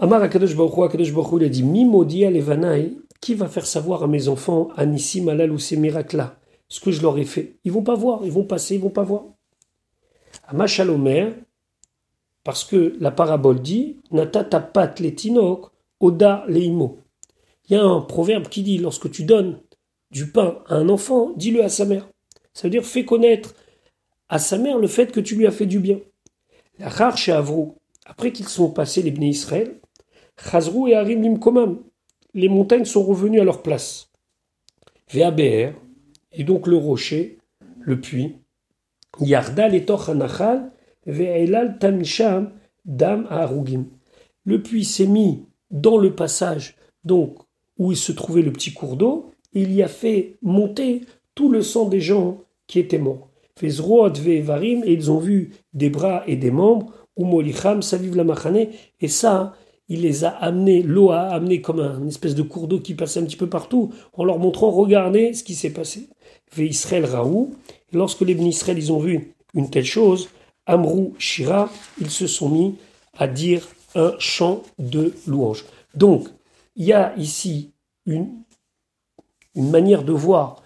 Amar 0.00 0.22
Akadosh 0.22 0.56
Baruch 0.56 0.78
Akadosh 0.84 1.12
Baruch 1.12 1.32
il 1.40 1.44
a 1.44 1.48
dit 1.48 1.62
Mimodi 1.62 2.24
Alevanaï, 2.24 2.96
qui 3.20 3.34
va 3.34 3.46
faire 3.46 3.66
savoir 3.66 4.02
à 4.02 4.08
mes 4.08 4.26
enfants, 4.26 4.68
Anissim 4.76 5.28
Alal 5.28 5.52
ou 5.52 5.58
ces 5.58 5.76
miracles-là, 5.76 6.40
ce 6.68 6.80
que 6.80 6.90
je 6.90 7.02
leur 7.02 7.18
ai 7.18 7.24
fait? 7.24 7.56
Ils 7.64 7.70
vont 7.70 7.84
pas 7.84 7.94
voir, 7.94 8.22
ils 8.24 8.32
vont 8.32 8.42
passer, 8.42 8.74
ils 8.74 8.80
vont 8.80 8.90
pas 8.90 9.04
voir. 9.04 9.26
Amachalomer, 10.48 11.34
parce 12.44 12.64
que 12.64 12.96
la 13.00 13.10
parabole 13.10 13.60
dit 13.60 13.98
Natatapat 14.10 14.94
letinok, 15.00 15.70
Oda 16.00 16.44
leimo. 16.48 16.98
Il 17.68 17.74
y 17.74 17.76
a 17.76 17.84
un 17.84 18.00
proverbe 18.00 18.48
qui 18.48 18.62
dit 18.62 18.78
lorsque 18.78 19.10
tu 19.10 19.24
donnes 19.24 19.60
du 20.10 20.30
pain 20.30 20.58
à 20.66 20.74
un 20.74 20.88
enfant, 20.88 21.32
dis-le 21.36 21.62
à 21.62 21.68
sa 21.68 21.84
mère. 21.84 22.08
Ça 22.52 22.64
veut 22.64 22.70
dire 22.70 22.84
fais 22.84 23.04
connaître 23.04 23.54
à 24.28 24.38
sa 24.38 24.58
mère 24.58 24.78
le 24.78 24.88
fait 24.88 25.12
que 25.12 25.20
tu 25.20 25.36
lui 25.36 25.46
as 25.46 25.52
fait 25.52 25.66
du 25.66 25.78
bien. 25.78 26.00
La 26.78 27.14
chez 27.14 27.32
Avrou, 27.32 27.76
après 28.04 28.32
qu'ils 28.32 28.48
sont 28.48 28.70
passés 28.70 29.02
les 29.02 29.10
Bnei 29.10 29.28
Israël, 29.28 29.80
Chazrou 30.36 30.88
et 30.88 30.94
Harim 30.94 31.22
Limkomam, 31.22 31.82
les 32.34 32.48
montagnes 32.48 32.84
sont 32.84 33.04
revenues 33.04 33.40
à 33.40 33.44
leur 33.44 33.62
place. 33.62 34.10
Ve'aber, 35.10 35.72
et 36.32 36.44
donc 36.44 36.66
le 36.66 36.76
rocher, 36.76 37.38
le 37.80 38.00
puits, 38.00 38.36
Yarda 39.20 39.68
letoch 39.68 40.08
anachal, 40.08 40.72
ve'elal 40.72 40.72
tamisham 40.72 40.81
Le 44.44 44.62
puits 44.62 44.84
s'est 44.84 45.06
mis 45.06 45.44
dans 45.70 45.98
le 45.98 46.14
passage, 46.14 46.76
donc 47.04 47.38
où 47.78 47.92
il 47.92 47.98
se 47.98 48.12
trouvait 48.12 48.42
le 48.42 48.52
petit 48.52 48.72
cours 48.72 48.96
d'eau, 48.96 49.30
il 49.52 49.72
y 49.72 49.82
a 49.82 49.88
fait 49.88 50.36
monter 50.42 51.02
tout 51.34 51.50
le 51.50 51.62
sang 51.62 51.88
des 51.88 52.00
gens 52.00 52.38
qui 52.66 52.78
étaient 52.78 52.98
morts. 52.98 53.28
Et 53.62 53.66
ils 53.66 55.10
ont 55.10 55.18
vu 55.18 55.50
des 55.74 55.90
bras 55.90 56.22
et 56.26 56.36
des 56.36 56.50
membres, 56.50 56.92
ou 57.16 57.24
Molicham, 57.24 57.82
Saviv 57.82 58.16
la 58.16 58.24
et 59.00 59.08
ça, 59.08 59.54
il 59.88 60.00
les 60.00 60.24
a 60.24 60.30
amenés, 60.30 60.82
l'eau 60.82 61.10
a 61.10 61.20
amené 61.20 61.60
comme 61.60 61.80
un 61.80 62.06
espèce 62.06 62.34
de 62.34 62.42
cours 62.42 62.66
d'eau 62.66 62.80
qui 62.80 62.94
passait 62.94 63.20
un 63.20 63.24
petit 63.24 63.36
peu 63.36 63.48
partout, 63.48 63.90
en 64.14 64.24
leur 64.24 64.38
montrant, 64.38 64.70
regardez 64.70 65.34
ce 65.34 65.44
qui 65.44 65.54
s'est 65.54 65.72
passé. 65.72 66.08
Ve 66.56 66.70
Raou, 67.04 67.54
lorsque 67.92 68.22
les 68.22 68.32
Israël, 68.32 68.78
ils 68.78 68.92
ont 68.92 68.98
vu 68.98 69.34
une 69.54 69.68
telle 69.68 69.84
chose, 69.84 70.30
Amrou 70.66 71.14
Shira, 71.18 71.70
ils 72.00 72.10
se 72.10 72.26
sont 72.26 72.48
mis 72.48 72.76
à 73.14 73.26
dire 73.26 73.68
un 73.94 74.14
chant 74.18 74.62
de 74.78 75.12
louange. 75.26 75.64
Donc, 75.94 76.28
il 76.76 76.86
y 76.86 76.92
a 76.92 77.14
ici 77.16 77.72
une, 78.06 78.42
manière 79.54 80.02
de 80.02 80.12
voir 80.12 80.62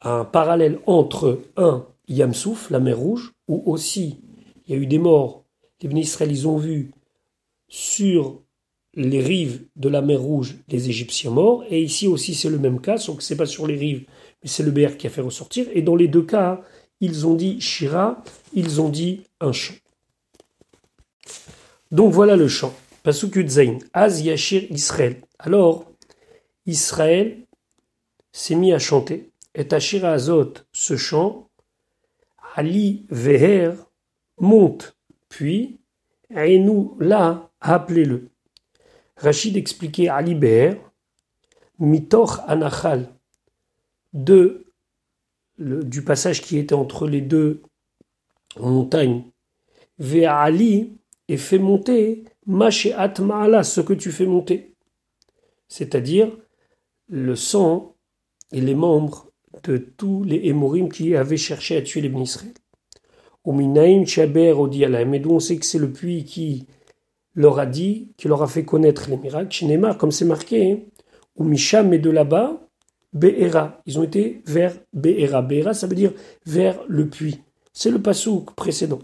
un 0.00 0.24
parallèle 0.24 0.80
entre 0.86 1.40
un 1.56 1.86
Yamsouf, 2.08 2.70
la 2.70 2.80
mer 2.80 2.98
Rouge, 2.98 3.32
où 3.46 3.62
aussi 3.70 4.18
il 4.66 4.74
y 4.74 4.76
a 4.76 4.80
eu 4.80 4.86
des 4.86 4.98
morts. 4.98 5.44
Les 5.80 5.88
bénis 5.88 6.12
ils 6.20 6.48
ont 6.48 6.56
vu 6.56 6.90
sur 7.68 8.42
les 8.94 9.20
rives 9.20 9.64
de 9.76 9.88
la 9.88 10.02
mer 10.02 10.20
Rouge 10.20 10.56
les 10.68 10.88
Égyptiens 10.88 11.30
morts, 11.30 11.64
et 11.70 11.80
ici 11.80 12.08
aussi 12.08 12.34
c'est 12.34 12.50
le 12.50 12.58
même 12.58 12.80
cas, 12.80 12.98
sauf 12.98 13.18
que 13.18 13.22
c'est 13.22 13.36
pas 13.36 13.46
sur 13.46 13.66
les 13.66 13.76
rives, 13.76 14.04
mais 14.42 14.48
c'est 14.48 14.64
le 14.64 14.72
BR 14.72 14.96
qui 14.96 15.06
a 15.06 15.10
fait 15.10 15.20
ressortir. 15.20 15.66
Et 15.72 15.82
dans 15.82 15.96
les 15.96 16.08
deux 16.08 16.22
cas, 16.22 16.60
ils 17.02 17.26
ont 17.26 17.34
dit 17.34 17.60
Shira, 17.60 18.22
ils 18.54 18.80
ont 18.80 18.88
dit 18.88 19.24
un 19.40 19.52
chant. 19.52 19.74
Donc 21.90 22.12
voilà 22.14 22.36
le 22.36 22.48
chant. 22.48 22.74
Pasukut 23.02 23.48
Zain, 23.48 23.78
Az 23.92 24.22
Yashir 24.22 24.70
Israël. 24.70 25.20
Alors, 25.38 25.84
Israël 26.64 27.44
s'est 28.30 28.54
mis 28.54 28.72
à 28.72 28.78
chanter. 28.78 29.30
Et 29.54 29.66
Ashira 29.74 30.12
Azot, 30.12 30.54
ce 30.72 30.96
chant, 30.96 31.50
Ali 32.54 33.04
Veher 33.10 33.72
monte, 34.38 34.96
puis 35.28 35.80
nous 36.30 36.96
là, 37.00 37.50
appelez-le. 37.60 38.28
Rachid 39.16 39.56
expliquait 39.56 40.08
Ali 40.08 40.34
Beher, 40.34 40.76
Mitoch 41.78 42.38
Anachal, 42.46 43.08
de, 44.12 44.61
du 45.58 46.02
passage 46.02 46.42
qui 46.42 46.58
était 46.58 46.74
entre 46.74 47.06
les 47.06 47.20
deux 47.20 47.62
montagnes. 48.58 49.24
Ve 49.98 50.24
Ali 50.26 50.98
et 51.28 51.36
fait 51.36 51.58
monter 51.58 52.24
Masheat 52.46 53.20
Ma'ala, 53.20 53.62
ce 53.62 53.80
que 53.80 53.92
tu 53.92 54.10
fais 54.10 54.26
monter. 54.26 54.74
C'est-à-dire 55.68 56.36
le 57.08 57.36
sang 57.36 57.96
et 58.52 58.60
les 58.60 58.74
membres 58.74 59.30
de 59.64 59.76
tous 59.76 60.24
les 60.24 60.40
Hémorim 60.48 60.88
qui 60.88 61.14
avaient 61.14 61.36
cherché 61.36 61.76
à 61.76 61.82
tuer 61.82 62.00
les 62.00 62.20
Israël. 62.20 62.52
Au 63.44 63.52
Minaïm 63.52 64.06
Chaber 64.06 64.52
Odialaim, 64.52 65.12
et 65.12 65.18
d'où 65.18 65.30
on 65.32 65.40
sait 65.40 65.56
que 65.56 65.66
c'est 65.66 65.78
le 65.78 65.92
puits 65.92 66.24
qui 66.24 66.66
leur 67.34 67.58
a 67.58 67.66
dit, 67.66 68.12
qui 68.16 68.28
leur 68.28 68.42
a 68.42 68.46
fait 68.46 68.64
connaître 68.64 69.08
les 69.10 69.16
miracles. 69.16 69.50
Chez 69.50 69.80
comme 69.98 70.12
c'est 70.12 70.24
marqué, 70.24 70.72
hein. 70.72 70.78
au 71.36 71.44
Misham 71.44 71.92
et 71.92 71.98
de 71.98 72.10
là-bas, 72.10 72.61
Be'era. 73.12 73.80
Ils 73.86 73.98
ont 73.98 74.02
été 74.02 74.42
vers 74.46 74.74
Be'era. 74.92 75.42
Be'era, 75.42 75.74
ça 75.74 75.86
veut 75.86 75.94
dire 75.94 76.12
vers 76.46 76.80
le 76.88 77.08
puits. 77.08 77.40
C'est 77.72 77.90
le 77.90 78.00
passouk 78.00 78.54
précédent. 78.54 79.00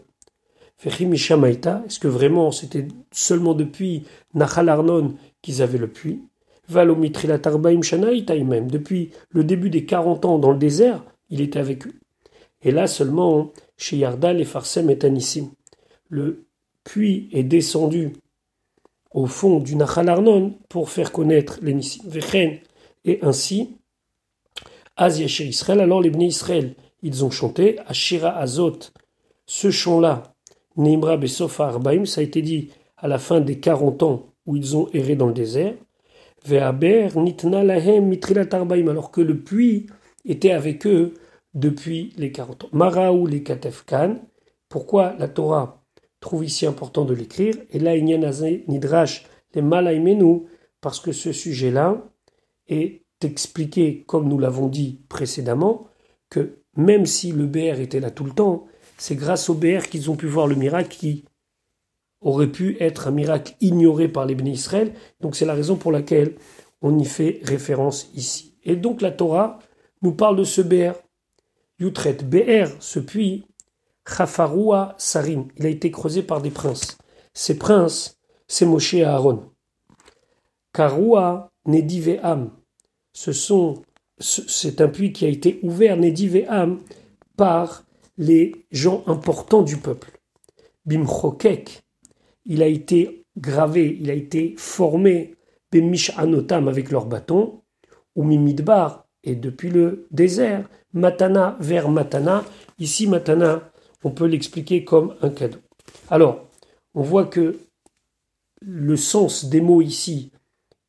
Est-ce 0.84 1.98
que 1.98 2.08
vraiment 2.08 2.52
c'était 2.52 2.86
seulement 3.10 3.54
depuis 3.54 4.04
Nachal 4.34 4.68
Arnon 4.68 5.14
qu'ils 5.42 5.62
avaient 5.62 5.78
le 5.78 5.88
puits? 5.88 6.22
Depuis 6.70 9.10
le 9.30 9.44
début 9.44 9.70
des 9.70 9.86
40 9.86 10.24
ans 10.24 10.38
dans 10.38 10.52
le 10.52 10.58
désert, 10.58 11.04
il 11.30 11.40
était 11.40 11.58
avec 11.58 11.86
eux. 11.86 11.94
Et 12.62 12.70
là 12.70 12.86
seulement, 12.86 13.52
chez 13.76 13.96
Yardal 13.96 14.40
et 14.40 14.44
Farsem 14.44 14.90
et 14.90 14.98
Tanissim, 14.98 15.50
le 16.08 16.46
puits 16.84 17.28
est 17.32 17.42
descendu 17.42 18.12
au 19.10 19.26
fond 19.26 19.58
du 19.58 19.76
Nachal 19.76 20.08
Arnon 20.08 20.54
pour 20.68 20.90
faire 20.90 21.10
connaître 21.10 21.58
les 21.62 21.74
Nissim. 21.74 22.04
Et 23.04 23.18
ainsi, 23.22 23.78
Az 25.00 25.20
Israël, 25.20 25.78
alors 25.78 26.02
les 26.02 26.10
Bnei 26.10 26.26
Israël, 26.26 26.74
ils 27.02 27.24
ont 27.24 27.30
chanté, 27.30 27.78
Ashira 27.86 28.36
Azot, 28.36 28.80
ce 29.46 29.70
chant-là, 29.70 30.34
Neimra 30.76 31.16
Besof 31.16 31.60
Arbaim, 31.60 32.04
ça 32.04 32.20
a 32.20 32.24
été 32.24 32.42
dit 32.42 32.70
à 32.96 33.06
la 33.06 33.18
fin 33.18 33.40
des 33.40 33.60
40 33.60 34.02
ans 34.02 34.26
où 34.44 34.56
ils 34.56 34.76
ont 34.76 34.88
erré 34.92 35.14
dans 35.14 35.28
le 35.28 35.32
désert, 35.32 35.74
Ve'aber 36.44 37.10
Nitna 37.14 37.62
Lahem 37.62 38.06
Mitrilat 38.06 38.48
Arbaim, 38.50 38.88
alors 38.88 39.12
que 39.12 39.20
le 39.20 39.38
puits 39.38 39.86
était 40.24 40.50
avec 40.50 40.84
eux 40.84 41.14
depuis 41.54 42.12
les 42.16 42.32
40 42.32 42.64
ans. 42.64 42.68
Maraou 42.72 43.28
les 43.28 43.44
Katefkan, 43.44 44.16
pourquoi 44.68 45.14
la 45.20 45.28
Torah 45.28 45.84
trouve 46.18 46.44
ici 46.44 46.66
important 46.66 47.04
de 47.04 47.14
l'écrire, 47.14 47.54
et 47.70 47.78
là, 47.78 47.96
Nidrash, 47.96 49.26
les 49.54 49.62
Malaimenu, 49.62 50.46
parce 50.80 50.98
que 50.98 51.12
ce 51.12 51.30
sujet-là 51.30 52.02
est 52.66 53.02
expliqué, 53.22 54.04
comme 54.06 54.28
nous 54.28 54.38
l'avons 54.38 54.68
dit 54.68 55.00
précédemment, 55.08 55.88
que 56.30 56.58
même 56.76 57.06
si 57.06 57.32
le 57.32 57.46
BR 57.46 57.80
était 57.80 58.00
là 58.00 58.10
tout 58.10 58.24
le 58.24 58.32
temps, 58.32 58.66
c'est 58.98 59.16
grâce 59.16 59.48
au 59.48 59.54
BR 59.54 59.82
qu'ils 59.90 60.10
ont 60.10 60.16
pu 60.16 60.26
voir 60.26 60.46
le 60.46 60.54
miracle 60.54 60.96
qui 60.96 61.24
aurait 62.20 62.50
pu 62.50 62.76
être 62.80 63.08
un 63.08 63.12
miracle 63.12 63.54
ignoré 63.60 64.08
par 64.08 64.26
les 64.26 64.34
bénis 64.34 64.52
Israël. 64.52 64.92
Donc 65.20 65.36
c'est 65.36 65.46
la 65.46 65.54
raison 65.54 65.76
pour 65.76 65.92
laquelle 65.92 66.36
on 66.82 66.98
y 66.98 67.04
fait 67.04 67.40
référence 67.42 68.10
ici. 68.14 68.56
Et 68.64 68.76
donc 68.76 69.00
la 69.00 69.10
Torah 69.10 69.58
nous 70.02 70.12
parle 70.12 70.36
de 70.36 70.44
ce 70.44 70.60
BR. 70.60 70.94
Yutret, 71.78 72.18
BR, 72.24 72.70
ce 72.80 72.98
puits, 72.98 73.46
Chafaroua 74.08 74.94
Sarim, 74.98 75.48
il 75.56 75.66
a 75.66 75.68
été 75.68 75.90
creusé 75.90 76.22
par 76.22 76.40
des 76.42 76.50
princes. 76.50 76.98
Ces 77.34 77.56
princes, 77.56 78.18
c'est 78.48 78.66
Moshe 78.66 78.94
et 78.94 79.04
Aaron. 79.04 79.50
Karoua 80.72 81.52
Nediveam, 81.66 82.50
ce 83.12 83.32
sont, 83.32 83.82
c'est 84.18 84.80
un 84.80 84.88
puits 84.88 85.12
qui 85.12 85.24
a 85.24 85.28
été 85.28 85.58
ouvert, 85.62 85.96
Nediveam, 85.96 86.80
par 87.36 87.84
les 88.16 88.66
gens 88.70 89.02
importants 89.06 89.62
du 89.62 89.76
peuple. 89.76 90.10
Bimchokek, 90.86 91.82
il 92.46 92.62
a 92.62 92.66
été 92.66 93.24
gravé, 93.36 93.96
il 94.00 94.10
a 94.10 94.14
été 94.14 94.54
formé, 94.56 95.34
Bemish 95.70 96.10
Anotam 96.16 96.68
avec 96.68 96.90
leur 96.90 97.06
bâton, 97.06 97.62
ou 98.16 98.24
Mimidbar, 98.24 99.06
et 99.22 99.34
depuis 99.34 99.70
le 99.70 100.06
désert, 100.10 100.68
Matana 100.92 101.56
vers 101.60 101.90
Matana. 101.90 102.44
Ici, 102.78 103.06
Matana, 103.06 103.70
on 104.02 104.10
peut 104.10 104.26
l'expliquer 104.26 104.84
comme 104.84 105.14
un 105.22 105.30
cadeau. 105.30 105.58
Alors, 106.08 106.48
on 106.94 107.02
voit 107.02 107.26
que 107.26 107.58
le 108.60 108.96
sens 108.96 109.44
des 109.44 109.60
mots 109.60 109.82
ici 109.82 110.32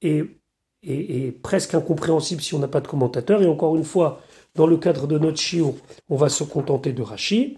est, 0.02 0.39
est, 0.84 1.32
presque 1.42 1.74
incompréhensible 1.74 2.42
si 2.42 2.54
on 2.54 2.60
n'a 2.60 2.68
pas 2.68 2.82
de 2.82 2.88
commentateur. 2.88 3.42
Et 3.42 3.48
encore 3.48 3.76
une 3.76 3.84
fois, 3.84 4.22
dans 4.56 4.68
le 4.68 4.78
cadre 4.78 5.08
de 5.08 5.18
notre 5.18 5.40
shiur, 5.40 5.74
on 6.10 6.16
va 6.16 6.30
se 6.30 6.44
contenter 6.44 6.94
de 6.94 7.02
Rashi. 7.02 7.58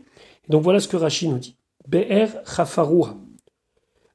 donc 0.49 0.63
voilà 0.63 0.79
ce 0.79 0.87
que 0.87 0.97
Rashi 0.97 1.27
nous 1.27 1.39
dit. 1.39 1.55
Be'er 1.87 2.27
chafarouha. 2.45 3.15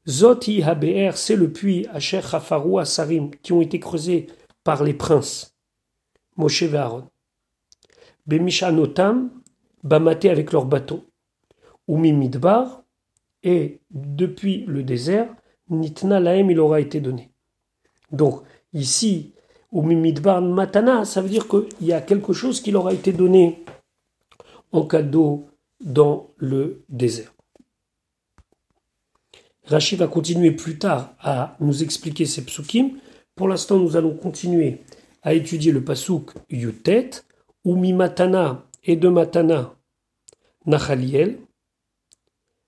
Zoti 0.08 0.62
ha-be'er, 0.62 1.16
c'est 1.16 1.36
le 1.36 1.52
puits 1.52 1.86
Asher 1.92 2.20
chafarouha 2.22 2.84
sarim, 2.84 3.30
qui 3.42 3.52
ont 3.52 3.60
été 3.60 3.80
creusés 3.80 4.28
par 4.62 4.84
les 4.84 4.94
princes. 4.94 5.56
Moshe 6.36 6.62
et 6.62 6.74
Aaron. 6.74 7.08
Bemishanotam, 8.26 9.30
bamaté 9.82 10.30
avec 10.30 10.52
leur 10.52 10.64
bâton. 10.64 11.04
Umi 11.88 12.12
midbar, 12.12 12.82
et 13.42 13.80
depuis 13.90 14.64
le 14.66 14.82
désert, 14.82 15.28
nitna 15.70 16.18
laem 16.20 16.50
il 16.50 16.58
aura 16.58 16.80
été 16.80 17.00
donné. 17.00 17.30
Donc, 18.10 18.42
ici, 18.76 19.32
Umi 19.72 19.96
midbar 19.96 20.40
matana, 20.40 21.04
ça 21.04 21.20
veut 21.20 21.28
dire 21.28 21.48
qu'il 21.48 21.66
y 21.80 21.92
a 21.92 22.00
quelque 22.00 22.32
chose 22.32 22.60
qui 22.60 22.70
leur 22.70 22.86
a 22.86 22.92
été 22.92 23.12
donné 23.12 23.64
en 24.72 24.86
cadeau 24.86 25.48
dans 25.80 26.28
le 26.36 26.84
désert. 26.88 27.32
Rachid 29.64 29.98
va 29.98 30.06
continuer 30.06 30.52
plus 30.52 30.78
tard 30.78 31.14
à 31.20 31.56
nous 31.58 31.82
expliquer 31.82 32.24
ces 32.24 32.44
psukim. 32.44 32.92
Pour 33.34 33.48
l'instant, 33.48 33.78
nous 33.78 33.96
allons 33.96 34.14
continuer 34.14 34.82
à 35.22 35.34
étudier 35.34 35.72
le 35.72 35.82
pasuk 35.82 36.30
Yutet, 36.48 37.10
Umi 37.64 37.92
Matana 37.92 38.64
et 38.84 38.94
de 38.94 39.08
Matana 39.08 39.74
Nachaliel, 40.66 41.38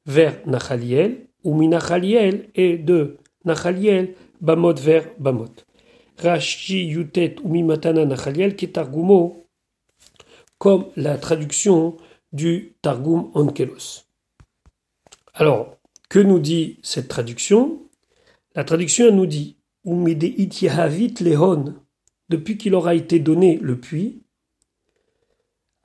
vers 0.07 0.44
Nachaliel, 0.47 1.29
Umi 1.44 1.68
Nachaliel 1.68 2.49
et 2.55 2.79
de 2.79 3.16
Nachaliel 3.44 4.14
Bamot 4.40 4.75
vers 4.75 5.07
Bamot. 5.18 5.67
Rashi 6.18 6.87
Yutet 6.87 7.37
Umi 7.44 7.62
Matana 7.62 8.04
Nachaliel 8.04 8.57
qui 8.57 8.70
comme 10.59 10.87
la 10.96 11.18
traduction 11.18 11.96
du 12.33 12.74
Targum 12.83 13.31
Onkelos. 13.35 14.04
Alors, 15.35 15.76
que 16.09 16.18
nous 16.18 16.40
dit 16.40 16.78
cette 16.83 17.09
traduction? 17.09 17.83
La 18.54 18.64
traduction 18.64 19.12
nous 19.12 19.26
dit 19.26 19.57
Lehon 19.85 21.74
depuis 22.28 22.59
qu'il 22.59 22.74
aura 22.74 22.94
été 22.94 23.20
donné 23.20 23.59
le 23.62 23.78
puits, 23.78 24.22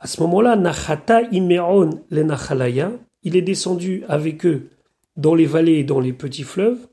à 0.03 0.07
ce 0.07 0.19
moment-là, 0.23 0.57
Nachata 0.57 1.21
Imeron 1.31 2.01
le 2.09 2.23
Nachalaya, 2.23 2.91
il 3.23 3.37
est 3.37 3.41
descendu 3.41 4.03
avec 4.09 4.45
eux 4.45 4.69
dans 5.15 5.33
les 5.33 5.45
vallées 5.45 5.79
et 5.79 5.83
dans 5.85 6.01
les 6.01 6.11
petits 6.11 6.43
fleuves, 6.43 6.89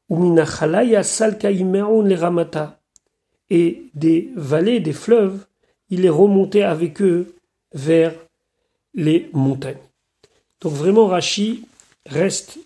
et 3.49 3.83
des 3.93 4.29
vallées, 4.35 4.79
des 4.79 4.93
fleuves, 4.93 5.45
il 5.89 6.05
est 6.05 6.09
remonté 6.09 6.63
avec 6.63 7.01
eux 7.01 7.35
vers 7.73 8.13
les 8.93 9.29
montagnes. 9.33 9.77
Donc 10.61 10.73
vraiment, 10.73 11.07
Rachi 11.07 11.65
reste 12.05 12.59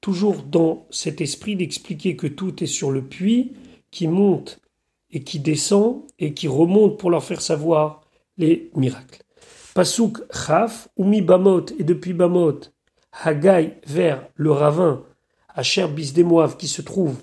toujours 0.00 0.42
dans 0.42 0.86
cet 0.90 1.20
esprit 1.20 1.56
d'expliquer 1.56 2.14
que 2.14 2.28
tout 2.28 2.62
est 2.62 2.68
sur 2.68 2.92
le 2.92 3.02
puits 3.02 3.52
qui 3.90 4.06
monte 4.06 4.60
et 5.10 5.22
qui 5.22 5.40
descend 5.40 6.02
et 6.18 6.34
qui 6.34 6.48
remonte 6.48 6.98
pour 6.98 7.10
leur 7.10 7.24
faire 7.24 7.40
savoir 7.40 8.02
les 8.38 8.70
miracles. 8.74 9.22
Pasuk 9.74 10.18
Chaf, 10.32 10.88
Umi 10.98 11.20
Bamot, 11.20 11.66
et 11.78 11.84
depuis 11.84 12.12
Bamot, 12.12 12.60
Haggai 13.12 13.74
vers 13.86 14.26
le 14.36 14.52
ravin, 14.52 15.04
Asher 15.56 15.88
Bis 15.88 16.12
des 16.12 16.24
qui 16.58 16.68
se 16.68 16.82
trouve 16.82 17.16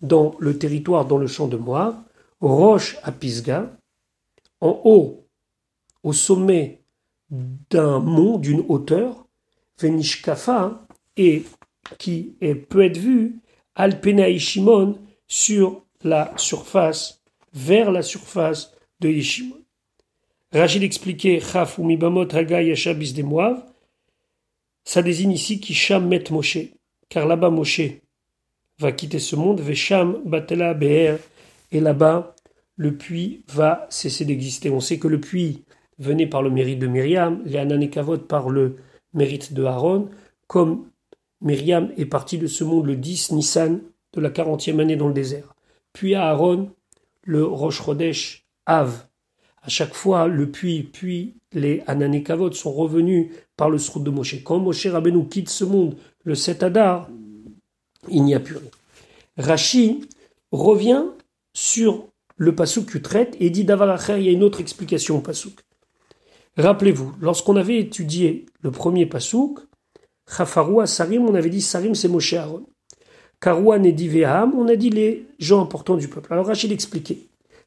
dans 0.00 0.34
le 0.38 0.58
territoire, 0.58 1.06
dans 1.06 1.18
le 1.18 1.26
champ 1.26 1.46
de 1.46 1.56
Moab, 1.56 1.96
Roche 2.40 2.98
à 3.02 3.12
Pisga, 3.12 3.78
en 4.60 4.80
haut, 4.84 5.26
au 6.02 6.12
sommet 6.12 6.82
d'un 7.30 7.98
mont, 8.00 8.38
d'une 8.38 8.64
hauteur, 8.68 9.26
Venishkafa, 9.78 10.86
et 11.16 11.44
qui 11.98 12.36
peut 12.68 12.84
être 12.84 12.98
vu, 12.98 13.40
Alpena 13.74 14.36
Shimon, 14.38 14.98
sur 15.26 15.84
la 16.02 16.32
surface 16.36 17.22
vers 17.52 17.90
la 17.90 18.02
surface 18.02 18.72
de 19.00 19.08
Yeshimon. 19.08 19.56
Rachid 20.52 20.82
expliquait 20.82 21.40
Chaf 21.40 21.78
ou 21.78 21.84
Mibamot 21.84 22.28
Haga 22.34 22.62
des 22.62 23.22
Moav. 23.22 23.64
Ça 24.84 25.02
désigne 25.02 25.32
ici 25.32 25.60
Kisham 25.60 26.06
Met 26.06 26.24
Moshe, 26.30 26.58
car 27.08 27.26
là-bas 27.26 27.50
Moshe 27.50 27.80
va 28.78 28.92
quitter 28.92 29.18
ce 29.18 29.36
monde, 29.36 29.60
Vesham 29.60 30.20
Batela 30.24 30.74
Be'er, 30.74 31.18
et 31.72 31.80
là-bas 31.80 32.34
le 32.76 32.96
puits 32.96 33.42
va 33.48 33.86
cesser 33.90 34.24
d'exister. 34.24 34.70
On 34.70 34.80
sait 34.80 34.98
que 34.98 35.08
le 35.08 35.20
puits 35.20 35.64
venait 35.98 36.26
par 36.26 36.42
le 36.42 36.50
mérite 36.50 36.78
de 36.78 36.86
Myriam, 36.86 37.42
les 37.44 37.58
Ananekavot 37.58 38.18
par 38.18 38.50
le 38.50 38.76
mérite 39.14 39.54
de 39.54 39.64
Aaron, 39.64 40.10
comme 40.46 40.90
Myriam 41.40 41.90
est 41.96 42.06
partie 42.06 42.38
de 42.38 42.46
ce 42.46 42.64
monde 42.64 42.86
le 42.86 42.96
10 42.96 43.32
Nissan 43.32 43.80
de 44.12 44.20
la 44.20 44.30
40e 44.30 44.80
année 44.80 44.96
dans 44.96 45.08
le 45.08 45.14
désert. 45.14 45.54
Puis 45.92 46.14
Aaron, 46.14 46.70
le 47.22 47.44
Rosh 47.44 47.82
Chodesh 47.82 48.46
Av. 48.66 49.06
À 49.62 49.68
chaque 49.68 49.94
fois, 49.94 50.28
le 50.28 50.50
puits, 50.50 50.82
puis 50.82 51.36
les 51.56 51.82
Ananekavot 51.86 52.52
sont 52.52 52.72
revenus 52.72 53.32
par 53.56 53.70
le 53.70 53.78
Srout 53.78 54.00
de 54.00 54.10
Moshe. 54.10 54.44
Quand 54.44 54.58
Moshe 54.58 54.86
Rabbeinu 54.86 55.26
quitte 55.26 55.48
ce 55.48 55.64
monde, 55.64 55.96
le 56.22 56.34
7 56.34 56.62
Adar, 56.62 57.08
il 58.08 58.22
n'y 58.22 58.34
a 58.34 58.40
plus 58.40 58.56
rien. 58.56 58.70
Rashi 59.38 60.06
revient 60.52 61.04
sur 61.54 62.08
le 62.36 62.54
Pasuk 62.54 62.94
Utret 62.94 63.30
et 63.40 63.50
dit 63.50 63.64
d'Avalacher, 63.64 64.18
il 64.18 64.26
y 64.26 64.28
a 64.28 64.32
une 64.32 64.42
autre 64.42 64.60
explication 64.60 65.16
au 65.16 65.20
Pasuk. 65.20 65.58
Rappelez-vous, 66.58 67.14
lorsqu'on 67.20 67.56
avait 67.56 67.78
étudié 67.78 68.46
le 68.60 68.70
premier 68.70 69.06
Pasuk, 69.06 69.58
Chafaroua 70.30 70.86
Sarim, 70.86 71.24
on 71.26 71.34
avait 71.34 71.50
dit 71.50 71.62
Sarim 71.62 71.94
c'est 71.94 72.08
Moshe 72.08 72.34
Aaron. 72.34 72.66
Karouan 73.40 73.82
et 73.84 73.92
Divéaham, 73.92 74.54
on 74.54 74.68
a 74.68 74.76
dit 74.76 74.90
les 74.90 75.26
gens 75.38 75.62
importants 75.62 75.96
du 75.96 76.08
peuple. 76.08 76.32
Alors 76.32 76.46
Rachid 76.46 76.72
expliquait. 76.72 77.18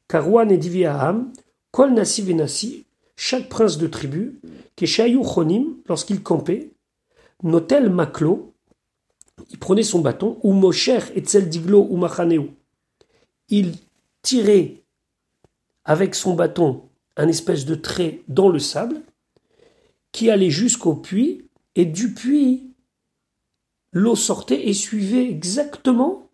Karouan 0.08 0.48
et 0.48 0.58
Divéaham, 0.58 1.32
Kol 1.70 1.92
Nasi 1.92 2.22
Venasi, 2.22 2.84
chaque 3.22 3.50
prince 3.50 3.76
de 3.76 3.86
tribu, 3.86 4.40
Keshayu 4.76 5.22
Chonim, 5.22 5.76
lorsqu'il 5.86 6.22
campait, 6.22 6.70
Notel 7.42 7.90
Maklo, 7.90 8.54
il 9.50 9.58
prenait 9.58 9.82
son 9.82 9.98
bâton, 9.98 10.38
ou 10.42 10.54
Mosher 10.54 11.00
et 11.14 11.20
Diglo 11.20 11.86
ou 11.90 11.98
Machaneu. 11.98 12.48
Il 13.50 13.74
tirait 14.22 14.76
avec 15.84 16.14
son 16.14 16.32
bâton 16.32 16.88
un 17.18 17.28
espèce 17.28 17.66
de 17.66 17.74
trait 17.74 18.22
dans 18.28 18.48
le 18.48 18.58
sable 18.58 19.02
qui 20.12 20.30
allait 20.30 20.48
jusqu'au 20.48 20.94
puits, 20.94 21.44
et 21.74 21.84
du 21.84 22.14
puits, 22.14 22.72
l'eau 23.92 24.16
sortait 24.16 24.66
et 24.66 24.72
suivait 24.72 25.28
exactement 25.28 26.26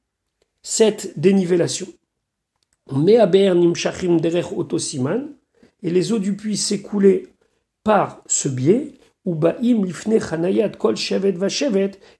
cette 0.63 1.19
dénivellation. 1.19 1.89
Et 5.87 5.91
les 5.91 6.13
eaux 6.13 6.19
du 6.19 6.35
puits 6.35 6.57
s'écoulaient 6.57 7.29
par 7.85 8.21
ce 8.27 8.49
biais, 8.49 8.95
kol 9.25 10.95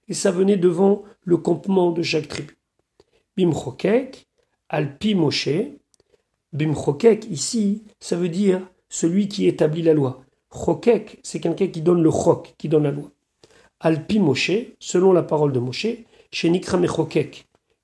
et 0.07 0.13
ça 0.13 0.31
venait 0.31 0.55
devant 0.55 1.03
le 1.23 1.35
campement 1.35 1.91
de 1.91 2.01
chaque 2.01 2.29
tribu. 2.29 2.57
Bimchokek, 3.35 4.25
alpi 4.69 5.15
Moshe, 5.15 5.49
Bimchokek 6.53 7.29
ici, 7.29 7.83
ça 7.99 8.15
veut 8.15 8.29
dire 8.29 8.61
celui 8.87 9.27
qui 9.27 9.47
établit 9.47 9.81
la 9.81 9.93
loi. 9.93 10.23
Chokek, 10.49 11.19
c'est 11.23 11.41
quelqu'un 11.41 11.67
qui 11.67 11.81
donne 11.81 12.01
le 12.01 12.09
chok, 12.09 12.55
qui 12.57 12.69
donne 12.69 12.83
la 12.83 12.91
loi. 12.91 13.11
Alpi 13.81 14.19
Moshe, 14.19 14.51
selon 14.79 15.11
la 15.11 15.23
parole 15.23 15.51
de 15.51 15.59
Moshe, 15.59 15.87
chez 16.31 16.49
Nikra 16.49 16.79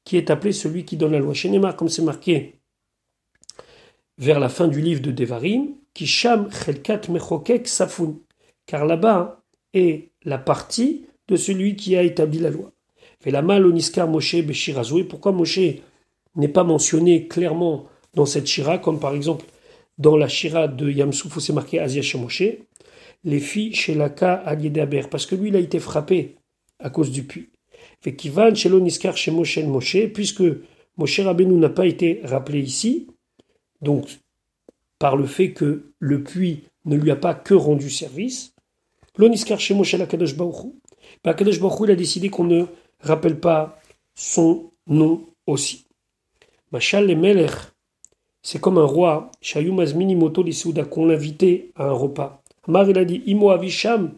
qui 0.06 0.16
est 0.16 0.30
appelé 0.30 0.54
celui 0.54 0.86
qui 0.86 0.96
donne 0.96 1.12
la 1.12 1.20
loi. 1.20 1.34
Chez 1.34 1.52
comme 1.78 1.90
c'est 1.90 2.02
marqué 2.04 2.56
vers 4.18 4.40
la 4.40 4.50
fin 4.50 4.68
du 4.68 4.82
livre 4.82 5.02
de 5.02 5.12
Devarim, 5.12 5.76
Kisham 5.94 6.50
Chelkat 6.52 7.02
Mechokek 7.10 7.68
Safun, 7.68 8.20
car 8.66 8.86
là-bas 8.86 9.44
est 9.74 10.12
la 10.24 10.38
partie 10.38 11.06
de 11.28 11.36
celui 11.36 11.76
qui 11.76 11.96
a 11.96 12.04
établi 12.04 12.40
la 12.40 12.50
loi. 12.50 12.72
Mal 13.26 13.66
Niskar 13.72 14.08
Moshe 14.08 14.36
Beshirazoué. 14.36 15.04
Pourquoi 15.06 15.32
Moshe 15.32 15.60
n'est 16.36 16.48
pas 16.48 16.64
mentionné 16.64 17.28
clairement 17.28 17.86
dans 18.16 18.26
cette 18.26 18.48
shira, 18.48 18.78
comme 18.78 19.00
par 19.00 19.14
exemple 19.16 19.46
dans 19.98 20.18
la 20.18 20.28
shira 20.28 20.68
de 20.68 20.90
Yamsouf 20.90 21.38
où 21.38 21.40
c'est 21.40 21.54
marqué 21.54 21.80
Asia 21.80 22.02
Moshe, 22.20 22.44
les 23.24 23.40
filles 23.40 23.74
chez 23.74 23.96
Laka 23.96 24.44
Aber, 24.46 25.10
parce 25.10 25.26
que 25.26 25.36
lui 25.36 25.50
il 25.50 25.56
a 25.56 25.60
été 25.60 25.80
frappé 25.80 26.36
à 26.80 26.90
cause 26.90 27.12
du 27.12 27.24
puits. 27.24 27.50
Fait 28.02 28.16
Kivan 28.16 28.54
Shelo 28.54 28.80
Niskar 28.80 29.16
Moshe 29.32 29.60
Moshe, 29.60 30.08
puisque 30.14 30.44
Moshe 30.98 31.20
Rabbeinu 31.20 31.54
n'a 31.54 31.70
pas 31.70 31.86
été 31.86 32.22
rappelé 32.24 32.60
ici, 32.60 33.08
donc 33.84 34.20
par 35.00 35.16
le 35.18 35.26
fait 35.26 35.52
que 35.52 35.92
le 36.00 36.24
puits 36.24 36.64
ne 36.86 36.96
lui 36.96 37.12
a 37.12 37.16
pas 37.16 37.34
que 37.34 37.54
rendu 37.54 37.90
service, 37.90 38.54
l'Oniskar 39.18 39.60
chez 39.60 39.74
Moshe 39.74 39.94
Lakadosh 39.94 40.36
Baruch 40.36 40.74
bah, 41.24 41.34
Kadosh 41.34 41.60
Baruch 41.60 41.80
il 41.84 41.92
a 41.92 41.96
décidé 41.96 42.30
qu'on 42.30 42.46
ne 42.46 42.66
rappelle 43.00 43.40
pas 43.40 43.80
son 44.16 44.72
nom 44.88 45.26
aussi. 45.48 45.86
Machal 46.72 47.08
le 47.08 47.16
Melech, 47.16 47.52
c'est 48.42 48.60
comme 48.60 48.78
un 48.78 48.86
roi, 48.86 49.32
Shayum 49.42 49.80
Azminimoto 49.80 50.44
Lisouda, 50.44 50.86
qu'on 50.86 51.06
l'invitait 51.06 51.72
à 51.76 51.86
un 51.86 51.92
repas. 51.92 52.42
Amar 52.68 52.90
il 52.90 52.98
a 52.98 53.06
dit 53.06 53.22
Imo 53.26 53.52
Avisham, 53.52 54.14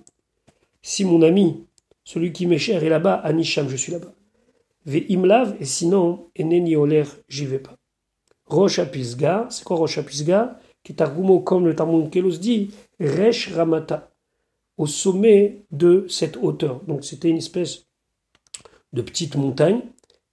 si 0.82 1.04
mon 1.04 1.22
ami, 1.22 1.66
celui 2.04 2.32
qui 2.32 2.46
m'est 2.46 2.60
cher 2.60 2.84
est 2.84 2.90
là-bas, 2.90 3.16
Anisham, 3.16 3.68
je 3.68 3.76
suis 3.76 3.92
là-bas. 3.92 4.14
Ve 4.86 5.02
Imlav, 5.10 5.56
et 5.60 5.66
sinon, 5.66 6.28
Eneni 6.40 6.76
Oler, 6.76 7.06
j'y 7.28 7.46
vais 7.46 7.60
pas. 7.60 7.76
Rosh 8.48 8.82
Pisga, 8.92 9.48
c'est 9.50 9.64
quoi 9.64 9.78
Rosh 9.78 10.00
Pisga 10.02 10.60
Qui 10.84 10.94
est 10.94 11.02
argument 11.02 11.40
comme 11.40 11.66
le 11.66 11.76
Talmud 11.76 12.10
Kelos 12.10 12.38
dit, 12.38 12.72
Resh 13.00 13.54
Ramata, 13.54 14.12
au 14.78 14.88
sommet 14.88 15.66
de 15.72 16.06
cette 16.10 16.38
hauteur. 16.38 16.82
Donc 16.86 17.04
c'était 17.04 17.30
une 17.30 17.38
espèce 17.38 17.86
de 18.94 19.02
petite 19.02 19.36
montagne. 19.36 19.82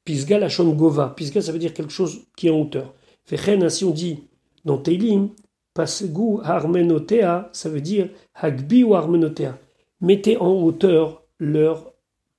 Pisga 0.05 0.39
la 0.39 0.49
Gova. 0.49 1.15
Pisga, 1.17 1.41
ça 1.41 1.53
veut 1.53 1.59
dire 1.59 1.75
quelque 1.75 1.93
chose 1.93 2.27
qui 2.37 2.49
est 2.49 2.51
en 2.51 2.61
hauteur. 2.61 2.93
Fechen, 3.25 3.63
ainsi 3.63 3.85
on 3.85 3.91
dit 3.91 4.25
dans 4.65 4.79
Teilim, 4.79 5.31
Pasegu 5.75 6.41
Armenotea, 6.43 7.51
ça 7.53 7.69
veut 7.69 7.81
dire 7.81 8.11
Hagbi 8.35 8.85
ou 8.85 8.95
Armenotea. 8.95 9.59
Mettez 10.01 10.37
en 10.37 10.53
hauteur 10.53 11.23
leur 11.39 11.93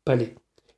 palais. 0.06 0.36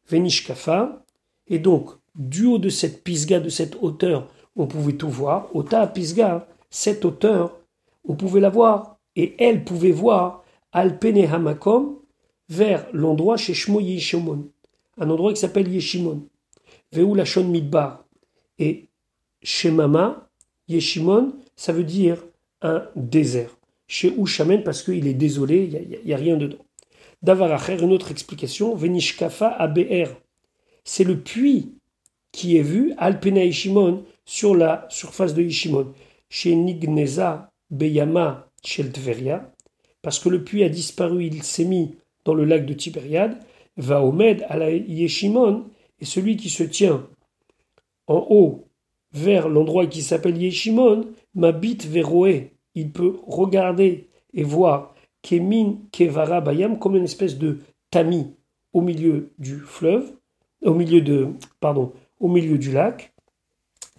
Venishkafa, 0.07 1.03
et 1.47 1.59
donc, 1.59 1.89
du 2.15 2.45
haut 2.45 2.59
de 2.59 2.69
cette 2.69 3.03
Pisga, 3.03 3.39
de 3.39 3.49
cette 3.49 3.75
hauteur, 3.81 4.31
on 4.55 4.67
pouvait 4.67 4.93
tout 4.93 5.09
voir. 5.09 5.55
Ota 5.55 5.85
Pisga, 5.87 6.47
cette 6.69 7.05
hauteur, 7.05 7.57
on 8.07 8.15
pouvait 8.15 8.39
la 8.39 8.49
voir, 8.49 8.97
et 9.15 9.35
elle 9.39 9.63
pouvait 9.63 9.91
voir 9.91 10.43
Alpene 10.71 11.25
Hamakom, 11.25 11.97
vers 12.49 12.85
l'endroit 12.93 13.37
chez 13.37 13.53
Shmo 13.53 13.79
Yeshimon, 13.79 14.49
un 14.97 15.09
endroit 15.09 15.33
qui 15.33 15.39
s'appelle 15.39 15.67
Yeshimon. 15.67 16.27
Veu 16.91 17.15
Lachon 17.15 17.45
Midbar. 17.45 18.05
Et 18.59 18.87
Shemama, 19.41 20.29
Yeshimon, 20.67 21.33
ça 21.55 21.73
veut 21.73 21.83
dire 21.83 22.23
un 22.61 22.85
désert. 22.95 23.55
Chez 23.87 24.13
Ushamen, 24.17 24.63
parce 24.63 24.81
qu'il 24.81 25.07
est 25.07 25.13
désolé, 25.13 25.69
il 25.71 25.99
n'y 26.05 26.13
a, 26.13 26.17
rien 26.17 26.37
dedans. 26.37 26.63
Davaracher, 27.21 27.81
une 27.81 27.91
autre 27.91 28.11
explication, 28.11 28.75
Venishkafa 28.75 29.47
ABR. 29.47 30.09
C'est 30.83 31.03
le 31.03 31.19
puits 31.19 31.73
qui 32.35 32.57
est 32.57 32.61
vu, 32.61 32.93
Alpena 32.97 33.45
Yeshimon, 33.45 34.03
sur 34.25 34.55
la 34.55 34.85
surface 34.89 35.33
de 35.33 35.41
Yeshimon. 35.41 35.93
Chez 36.29 36.53
Nigneza 36.53 37.49
Beyama 37.69 38.49
Tveria, 38.61 39.51
parce 40.01 40.19
que 40.19 40.27
le 40.27 40.43
puits 40.43 40.63
a 40.63 40.69
disparu, 40.69 41.25
il 41.25 41.43
s'est 41.43 41.63
mis 41.63 41.95
dans 42.25 42.33
le 42.33 42.43
lac 42.43 42.65
de 42.65 42.73
Tibériade, 42.73 43.37
va 43.77 44.01
au 44.01 44.11
Med 44.11 44.45
à 44.49 44.57
la 44.57 44.69
Yeshimon, 44.69 45.65
et 45.99 46.05
celui 46.05 46.35
qui 46.35 46.49
se 46.49 46.63
tient 46.63 47.07
en 48.07 48.27
haut 48.29 48.67
vers 49.13 49.47
l'endroit 49.47 49.85
qui 49.85 50.01
s'appelle 50.01 50.41
Yeshimon, 50.41 51.05
m'habite 51.35 51.85
Veroé. 51.85 52.51
Il 52.73 52.91
peut 52.91 53.15
regarder 53.25 54.09
et 54.33 54.43
voir 54.43 54.93
Kemin 55.21 55.77
Kevara 55.93 56.41
Bayam 56.41 56.79
comme 56.79 56.97
une 56.97 57.05
espèce 57.05 57.37
de 57.37 57.59
tamis 57.91 58.27
au 58.73 58.81
milieu 58.81 59.31
du 59.39 59.59
fleuve, 59.59 60.11
au 60.65 60.73
milieu 60.73 60.99
de, 60.99 61.29
pardon, 61.61 61.93
au 62.19 62.27
milieu 62.27 62.57
du 62.57 62.71
lac. 62.71 63.13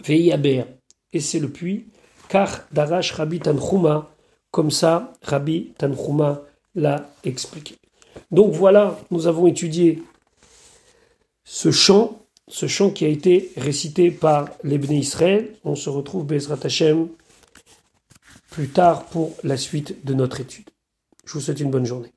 Veiaber, 0.04 0.64
et 1.12 1.20
c'est 1.20 1.38
le 1.38 1.48
puits, 1.48 1.88
car 2.28 2.66
Darash 2.72 3.12
Rabbi 3.12 3.40
Tanchuma, 3.40 4.10
comme 4.50 4.70
ça 4.70 5.14
Rabbi 5.22 5.72
Tanchuma 5.78 6.42
l'a 6.74 7.10
expliqué. 7.24 7.76
Donc 8.30 8.52
voilà, 8.52 8.98
nous 9.10 9.26
avons 9.26 9.46
étudié 9.46 10.02
ce 11.44 11.70
chant, 11.70 12.18
ce 12.48 12.66
chant 12.66 12.90
qui 12.90 13.04
a 13.04 13.08
été 13.08 13.52
récité 13.56 14.10
par 14.10 14.50
l'Ebné 14.62 14.98
Israël. 14.98 15.54
On 15.64 15.74
se 15.74 15.88
retrouve 15.88 16.26
Bezrat 16.26 16.58
Hashem 16.62 17.08
plus 18.50 18.68
tard 18.68 19.04
pour 19.06 19.36
la 19.42 19.56
suite 19.56 20.04
de 20.04 20.14
notre 20.14 20.40
étude. 20.40 20.68
Je 21.24 21.32
vous 21.34 21.40
souhaite 21.40 21.60
une 21.60 21.70
bonne 21.70 21.86
journée. 21.86 22.15